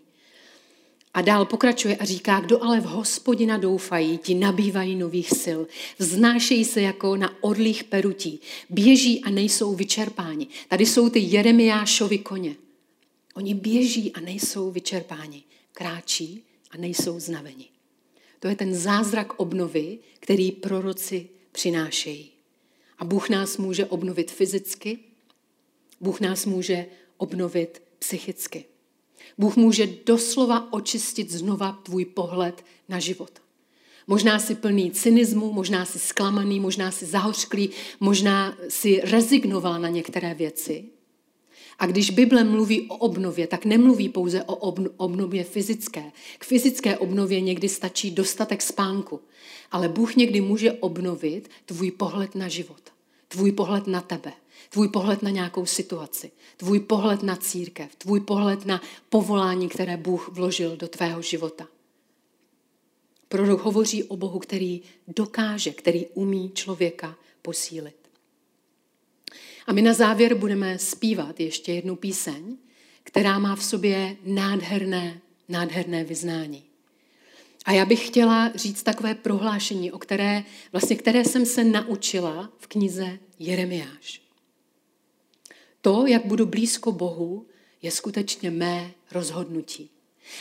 A 1.14 1.23
dál 1.23 1.44
pokračuje 1.44 1.96
a 1.96 2.05
říká, 2.05 2.40
kdo 2.40 2.64
ale 2.64 2.81
v 2.81 2.85
hospodina 2.85 3.57
doufají, 3.57 4.18
ti 4.18 4.35
nabývají 4.35 4.96
nových 4.96 5.31
sil. 5.42 5.61
Vznášejí 5.99 6.64
se 6.64 6.81
jako 6.81 7.16
na 7.16 7.42
orlých 7.42 7.85
perutí. 7.85 8.40
Běží 8.70 9.25
a 9.25 9.31
nejsou 9.31 9.75
vyčerpáni. 9.75 10.46
Tady 10.68 10.87
jsou 10.87 11.09
ty 11.09 11.18
Jeremiášovi 11.18 12.18
koně. 12.18 12.57
Oni 13.35 13.55
běží 13.55 14.12
a 14.12 14.20
nejsou 14.20 14.70
vyčerpáni. 14.70 15.42
Kráčí 15.73 16.44
a 16.70 16.77
nejsou 16.77 17.20
znaveni. 17.20 17.68
To 18.40 18.49
je 18.49 18.57
ten 18.57 18.75
zázrak 18.75 19.40
obnovy, 19.40 19.99
který 20.20 20.53
proroci 20.53 21.29
přinášejí. 21.53 22.31
A 22.99 23.05
Bůh 23.05 23.29
nás 23.29 23.57
může 23.57 23.87
obnovit 23.87 24.31
fyzicky, 24.31 24.99
Bůh 26.01 26.20
nás 26.20 26.46
může 26.46 26.87
obnovit 27.16 27.83
psychicky. 27.99 28.64
Bůh 29.38 29.57
může 29.57 29.88
doslova 30.07 30.73
očistit 30.73 31.31
znova 31.31 31.81
tvůj 31.83 32.05
pohled 32.05 32.64
na 32.88 32.99
život. 32.99 33.31
Možná 34.07 34.38
si 34.38 34.55
plný 34.55 34.90
cynismu, 34.90 35.53
možná 35.53 35.85
si 35.85 35.99
zklamaný, 35.99 36.61
možná 36.61 36.90
si 36.90 37.07
zahořklý, 37.07 37.71
možná 38.01 38.57
si 38.69 39.01
rezignoval 39.05 39.81
na 39.81 39.88
některé 39.88 40.35
věci. 40.35 40.85
A 41.79 41.87
když 41.87 42.11
Bible 42.11 42.45
mluví 42.45 42.88
o 42.88 42.97
obnově, 42.97 43.47
tak 43.47 43.64
nemluví 43.64 44.09
pouze 44.09 44.43
o 44.43 44.55
obnově 44.97 45.45
fyzické. 45.45 46.12
K 46.38 46.45
fyzické 46.45 46.99
obnově 46.99 47.40
někdy 47.40 47.69
stačí 47.69 48.11
dostatek 48.11 48.62
spánku. 48.62 49.21
Ale 49.71 49.88
Bůh 49.88 50.16
někdy 50.16 50.40
může 50.40 50.73
obnovit 50.73 51.51
tvůj 51.66 51.90
pohled 51.90 52.35
na 52.35 52.49
život, 52.49 52.83
tvůj 53.29 53.53
pohled 53.53 53.87
na 53.87 54.01
tebe, 54.01 54.33
tvůj 54.70 54.88
pohled 54.88 55.22
na 55.22 55.30
nějakou 55.30 55.66
situaci, 55.66 56.30
tvůj 56.56 56.80
pohled 56.80 57.22
na 57.22 57.37
církev, 57.37 57.96
tvůj 57.96 58.20
pohled 58.20 58.66
na 58.66 58.83
povolání, 59.09 59.68
které 59.68 59.96
Bůh 59.96 60.28
vložil 60.28 60.76
do 60.76 60.88
tvého 60.88 61.22
života. 61.22 61.68
Prorok 63.28 63.61
hovoří 63.61 64.04
o 64.04 64.16
Bohu, 64.16 64.38
který 64.38 64.83
dokáže, 65.09 65.70
který 65.70 66.06
umí 66.06 66.50
člověka 66.54 67.16
posílit. 67.42 67.96
A 69.66 69.72
my 69.72 69.83
na 69.83 69.92
závěr 69.92 70.35
budeme 70.35 70.78
zpívat 70.78 71.40
ještě 71.40 71.72
jednu 71.72 71.96
píseň, 71.96 72.56
která 73.02 73.38
má 73.38 73.56
v 73.56 73.64
sobě 73.64 74.16
nádherné, 74.24 75.20
nádherné 75.48 76.04
vyznání. 76.04 76.64
A 77.64 77.72
já 77.72 77.85
bych 77.85 78.06
chtěla 78.06 78.52
říct 78.54 78.83
takové 78.83 79.14
prohlášení, 79.14 79.92
o 79.92 79.98
které, 79.98 80.44
vlastně, 80.72 80.96
které 80.96 81.24
jsem 81.24 81.46
se 81.46 81.64
naučila 81.64 82.52
v 82.59 82.66
knize 82.66 83.18
Jeremiáš. 83.38 84.30
To, 85.81 86.07
jak 86.07 86.27
budu 86.27 86.47
blízko 86.47 86.93
Bohu, 86.93 87.47
je 87.83 87.90
skutečně 87.90 88.51
mé 88.51 88.90
rozhodnutí. 89.12 89.90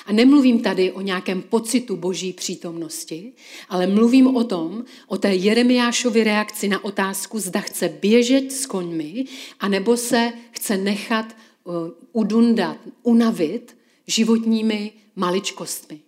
A 0.05 0.13
nemluvím 0.13 0.61
tady 0.61 0.91
o 0.91 1.01
nějakém 1.01 1.41
pocitu 1.41 1.95
boží 1.95 2.33
přítomnosti, 2.33 3.33
ale 3.69 3.87
mluvím 3.87 4.35
o 4.35 4.43
tom, 4.43 4.85
o 5.07 5.17
té 5.17 5.35
Jeremiášově 5.35 6.23
reakci 6.23 6.67
na 6.67 6.83
otázku, 6.83 7.39
zda 7.39 7.59
chce 7.59 7.89
běžet 7.89 8.51
s 8.51 8.65
koňmi, 8.65 9.25
anebo 9.59 9.97
se 9.97 10.33
chce 10.51 10.77
nechat 10.77 11.35
uh, 11.63 11.73
udundat, 12.11 12.77
unavit 13.03 13.77
životními 14.07 14.91
maličkostmi, 15.15 15.99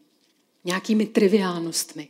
nějakými 0.65 1.05
triviálnostmi. 1.05 2.07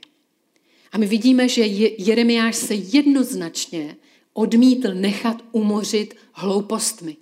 A 0.91 0.97
my 0.97 1.05
vidíme, 1.07 1.49
že 1.49 1.65
Jeremiáš 1.97 2.55
se 2.55 2.73
jednoznačně 2.73 3.95
odmítl 4.33 4.93
nechat 4.93 5.43
umořit 5.51 6.15
hloupostmi 6.33 7.17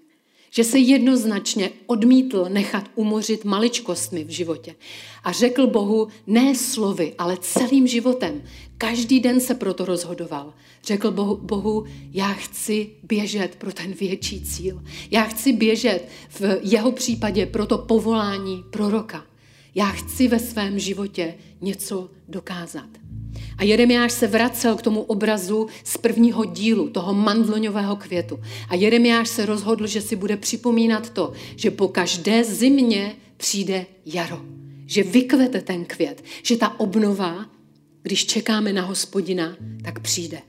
že 0.52 0.64
se 0.64 0.80
jednoznačně 0.80 1.70
odmítl 1.86 2.46
nechat 2.50 2.92
umořit 2.96 3.46
maličkostmi 3.46 4.24
v 4.24 4.30
životě. 4.30 4.76
A 5.24 5.32
řekl 5.32 5.68
Bohu 5.68 6.08
ne 6.28 6.56
slovy, 6.56 7.14
ale 7.18 7.38
celým 7.42 7.88
životem. 7.88 8.42
Každý 8.78 9.20
den 9.20 9.42
se 9.42 9.56
proto 9.56 9.86
rozhodoval. 9.86 10.54
Řekl 10.84 11.12
Bohu, 11.12 11.38
Bohu, 11.38 11.86
já 12.12 12.34
chci 12.34 12.90
běžet 13.04 13.56
pro 13.56 13.74
ten 13.74 13.94
větší 13.94 14.42
cíl. 14.42 14.84
Já 15.12 15.24
chci 15.24 15.54
běžet 15.54 16.08
v 16.30 16.42
jeho 16.62 16.92
případě 16.92 17.46
pro 17.46 17.66
to 17.66 17.78
povolání 17.78 18.64
proroka. 18.70 19.26
Já 19.76 19.86
chci 19.86 20.28
ve 20.28 20.40
svém 20.40 20.80
životě 20.80 21.36
něco 21.62 22.10
dokázat. 22.28 22.90
A 23.60 23.64
Jeremiáš 23.64 24.12
se 24.12 24.28
vracel 24.28 24.76
k 24.76 24.82
tomu 24.82 25.02
obrazu 25.02 25.68
z 25.84 25.98
prvního 25.98 26.46
dílu, 26.46 26.90
toho 26.90 27.14
mandloňového 27.14 27.96
květu. 27.96 28.40
A 28.70 28.76
Jeremiáš 28.76 29.30
se 29.30 29.46
rozhodl, 29.46 29.88
že 29.88 30.02
si 30.02 30.16
bude 30.16 30.38
připomínat 30.38 31.10
to, 31.10 31.34
že 31.56 31.72
po 31.72 31.88
každé 31.88 32.44
zimě 32.44 33.16
přijde 33.38 33.86
jaro. 34.06 34.42
Že 34.86 35.04
vykvete 35.04 35.62
ten 35.62 35.86
květ, 35.86 36.24
že 36.44 36.58
ta 36.58 36.80
obnova, 36.80 37.46
když 38.02 38.26
čekáme 38.26 38.74
na 38.74 38.82
hospodina, 38.82 39.56
tak 39.84 40.00
přijde. 40.00 40.42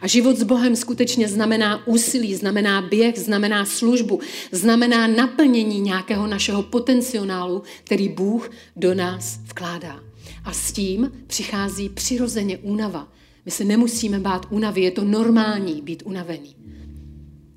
A 0.00 0.06
život 0.06 0.36
s 0.36 0.42
Bohem 0.42 0.76
skutečně 0.76 1.28
znamená 1.28 1.86
úsilí, 1.86 2.34
znamená 2.34 2.82
běh, 2.82 3.18
znamená 3.18 3.64
službu, 3.64 4.20
znamená 4.52 5.06
naplnění 5.06 5.80
nějakého 5.80 6.26
našeho 6.26 6.62
potenciálu, 6.62 7.62
který 7.84 8.08
Bůh 8.08 8.50
do 8.76 8.94
nás 8.94 9.38
vkládá. 9.44 10.09
A 10.44 10.52
s 10.52 10.72
tím 10.72 11.12
přichází 11.26 11.88
přirozeně 11.88 12.58
únava. 12.58 13.12
My 13.44 13.50
se 13.50 13.64
nemusíme 13.64 14.18
bát 14.18 14.46
únavy, 14.50 14.80
je 14.80 14.90
to 14.90 15.04
normální 15.04 15.82
být 15.82 16.02
unavený. 16.06 16.56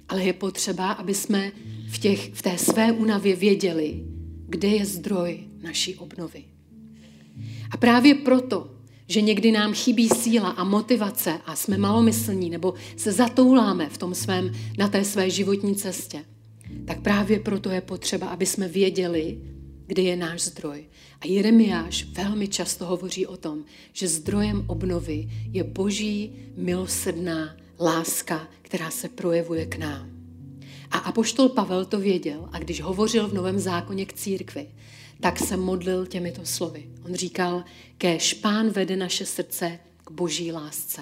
Ale 0.09 0.23
je 0.23 0.33
potřeba, 0.33 0.91
aby 0.91 1.13
jsme 1.13 1.51
v, 1.87 1.97
těch, 1.97 2.33
v 2.33 2.41
té 2.41 2.57
své 2.57 2.91
únavě 2.91 3.35
věděli, 3.35 4.03
kde 4.47 4.67
je 4.67 4.85
zdroj 4.85 5.39
naší 5.63 5.95
obnovy. 5.95 6.43
A 7.71 7.77
právě 7.77 8.15
proto, 8.15 8.71
že 9.07 9.21
někdy 9.21 9.51
nám 9.51 9.73
chybí 9.73 10.09
síla 10.09 10.49
a 10.49 10.63
motivace 10.63 11.39
a 11.45 11.55
jsme 11.55 11.77
malomyslní 11.77 12.49
nebo 12.49 12.73
se 12.97 13.11
zatouláme 13.11 13.89
v 13.89 13.97
tom 13.97 14.15
svém, 14.15 14.51
na 14.77 14.87
té 14.87 15.03
své 15.03 15.29
životní 15.29 15.75
cestě, 15.75 16.25
tak 16.85 17.01
právě 17.01 17.39
proto 17.39 17.69
je 17.69 17.81
potřeba, 17.81 18.27
aby 18.27 18.45
jsme 18.45 18.67
věděli, 18.67 19.37
kde 19.87 20.01
je 20.01 20.15
náš 20.15 20.41
zdroj. 20.41 20.85
A 21.21 21.27
Jeremiáš 21.27 22.03
velmi 22.03 22.47
často 22.47 22.85
hovoří 22.85 23.25
o 23.25 23.37
tom, 23.37 23.65
že 23.93 24.07
zdrojem 24.07 24.65
obnovy 24.67 25.29
je 25.51 25.63
boží 25.63 26.35
milosrdná 26.57 27.57
láska, 27.79 28.47
která 28.61 28.91
se 28.91 29.09
projevuje 29.09 29.65
k 29.65 29.77
nám. 29.77 30.09
A 30.91 30.97
apoštol 30.97 31.49
Pavel 31.49 31.85
to 31.85 31.99
věděl 31.99 32.49
a 32.51 32.59
když 32.59 32.81
hovořil 32.81 33.27
v 33.27 33.33
Novém 33.33 33.59
zákoně 33.59 34.05
k 34.05 34.13
církvi, 34.13 34.67
tak 35.19 35.39
se 35.39 35.57
modlil 35.57 36.05
těmito 36.05 36.45
slovy. 36.45 36.89
On 37.05 37.15
říkal, 37.15 37.63
kéž 37.97 38.33
pán 38.33 38.69
vede 38.69 38.95
naše 38.95 39.25
srdce 39.25 39.79
k 40.03 40.11
boží 40.11 40.51
lásce. 40.51 41.01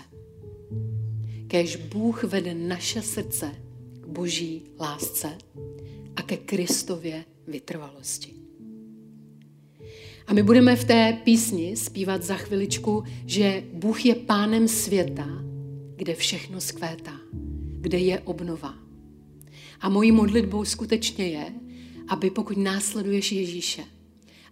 Kéž 1.48 1.76
Bůh 1.76 2.24
vede 2.24 2.54
naše 2.54 3.02
srdce 3.02 3.52
k 4.02 4.08
boží 4.08 4.63
lásce 4.80 5.38
a 6.15 6.22
ke 6.22 6.38
Kristově 6.38 7.26
vytrvalosti. 7.48 8.40
A 10.27 10.34
my 10.34 10.43
budeme 10.43 10.75
v 10.75 10.84
té 10.84 11.17
písni 11.23 11.77
zpívat 11.77 12.23
za 12.23 12.36
chviličku, 12.36 13.03
že 13.25 13.63
Bůh 13.73 14.05
je 14.05 14.15
pánem 14.15 14.67
světa, 14.67 15.27
kde 15.95 16.15
všechno 16.15 16.62
skvétá, 16.62 17.13
kde 17.81 17.97
je 17.97 18.19
obnova. 18.19 18.73
A 19.79 19.89
mojí 19.89 20.12
modlitbou 20.12 20.65
skutečně 20.65 21.27
je, 21.27 21.45
aby 22.07 22.29
pokud 22.29 22.57
následuješ 22.57 23.31
Ježíše, 23.31 23.84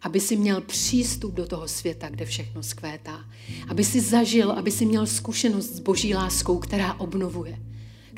aby 0.02 0.20
si 0.20 0.36
měl 0.36 0.62
přístup 0.62 1.34
do 1.34 1.46
toho 1.46 1.68
světa, 1.68 2.10
kde 2.10 2.26
všechno 2.26 2.64
skvétá. 2.64 3.26
Aby 3.68 3.84
si 3.84 4.02
zažil, 4.02 4.52
aby 4.52 4.72
si 4.72 4.86
měl 4.86 5.08
zkušenost 5.08 5.70
s 5.70 5.80
boží 5.80 6.16
láskou, 6.16 6.58
která 6.58 6.94
obnovuje 6.94 7.60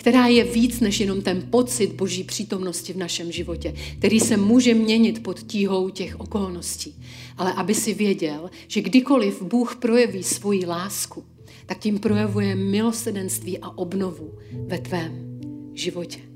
která 0.01 0.27
je 0.27 0.43
víc 0.43 0.79
než 0.79 0.99
jenom 0.99 1.21
ten 1.21 1.41
pocit 1.49 1.93
boží 1.93 2.23
přítomnosti 2.23 2.93
v 2.93 2.97
našem 2.97 3.31
životě, 3.31 3.73
který 3.97 4.19
se 4.19 4.37
může 4.37 4.73
měnit 4.73 5.23
pod 5.23 5.39
tíhou 5.39 5.89
těch 5.89 6.19
okolností. 6.19 6.95
Ale 7.37 7.53
aby 7.53 7.73
si 7.73 7.93
věděl, 7.93 8.49
že 8.67 8.81
kdykoliv 8.81 9.41
Bůh 9.41 9.75
projeví 9.75 10.23
svoji 10.23 10.65
lásku, 10.65 11.23
tak 11.65 11.79
tím 11.79 11.99
projevuje 11.99 12.55
milosedenství 12.55 13.59
a 13.59 13.77
obnovu 13.77 14.33
ve 14.67 14.77
tvém 14.77 15.39
životě. 15.73 16.30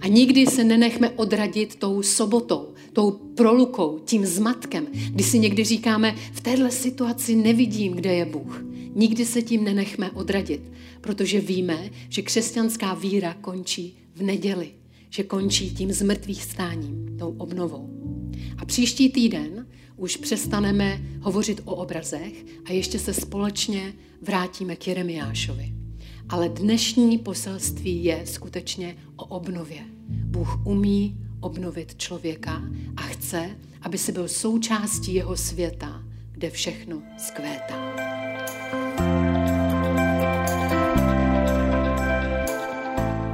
A 0.00 0.06
nikdy 0.06 0.46
se 0.46 0.64
nenechme 0.64 1.10
odradit 1.10 1.76
tou 1.76 2.02
sobotou, 2.02 2.68
tou 2.92 3.10
prolukou, 3.10 4.00
tím 4.04 4.26
zmatkem, 4.26 4.86
kdy 5.10 5.24
si 5.24 5.38
někdy 5.38 5.64
říkáme, 5.64 6.14
v 6.32 6.40
téhle 6.40 6.70
situaci 6.70 7.36
nevidím, 7.36 7.92
kde 7.92 8.14
je 8.14 8.24
Bůh. 8.24 8.64
Nikdy 8.94 9.26
se 9.26 9.42
tím 9.42 9.64
nenechme 9.64 10.10
odradit, 10.10 10.72
protože 11.00 11.40
víme, 11.40 11.90
že 12.08 12.22
křesťanská 12.22 12.94
víra 12.94 13.34
končí 13.34 13.96
v 14.14 14.22
neděli, 14.22 14.70
že 15.10 15.22
končí 15.22 15.74
tím 15.74 15.92
zmrtvých 15.92 16.42
stáním, 16.42 17.16
tou 17.18 17.34
obnovou. 17.38 17.90
A 18.58 18.64
příští 18.64 19.08
týden 19.08 19.66
už 19.96 20.16
přestaneme 20.16 21.02
hovořit 21.20 21.60
o 21.64 21.74
obrazech 21.74 22.44
a 22.64 22.72
ještě 22.72 22.98
se 22.98 23.14
společně 23.14 23.92
vrátíme 24.22 24.76
k 24.76 24.86
Jeremiášovi. 24.86 25.81
Ale 26.32 26.48
dnešní 26.48 27.18
poselství 27.18 28.04
je 28.04 28.20
skutečně 28.24 28.96
o 29.16 29.24
obnově. 29.24 29.78
Bůh 30.08 30.66
umí 30.66 31.16
obnovit 31.40 31.94
člověka 31.94 32.62
a 32.96 33.00
chce, 33.02 33.50
aby 33.82 33.98
si 33.98 34.12
byl 34.12 34.28
součástí 34.28 35.14
jeho 35.14 35.36
světa, 35.36 36.02
kde 36.32 36.50
všechno 36.50 37.02
zkvétá. 37.18 37.74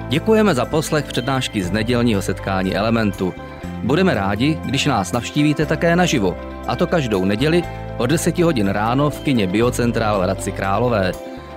Děkujeme 0.09 0.55
za 0.55 0.65
poslech 0.65 1.05
přednášky 1.05 1.63
z 1.63 1.71
nedělního 1.71 2.23
setkání 2.23 2.77
Elementu. 2.77 3.35
Budeme 3.83 4.15
rádi, 4.15 4.59
když 4.65 4.87
nás 4.87 5.13
navštívíte 5.13 5.67
také 5.67 5.97
naživo, 5.97 6.37
a 6.67 6.77
to 6.77 6.87
každou 6.87 7.25
neděli 7.25 7.63
od 7.99 8.07
10 8.07 8.39
hodin 8.39 8.69
ráno 8.69 9.11
v 9.11 9.21
kině 9.21 9.47
Biocentrál 9.47 10.21
v 10.21 10.23
Hradci 10.23 10.53
Králové. 10.53 11.38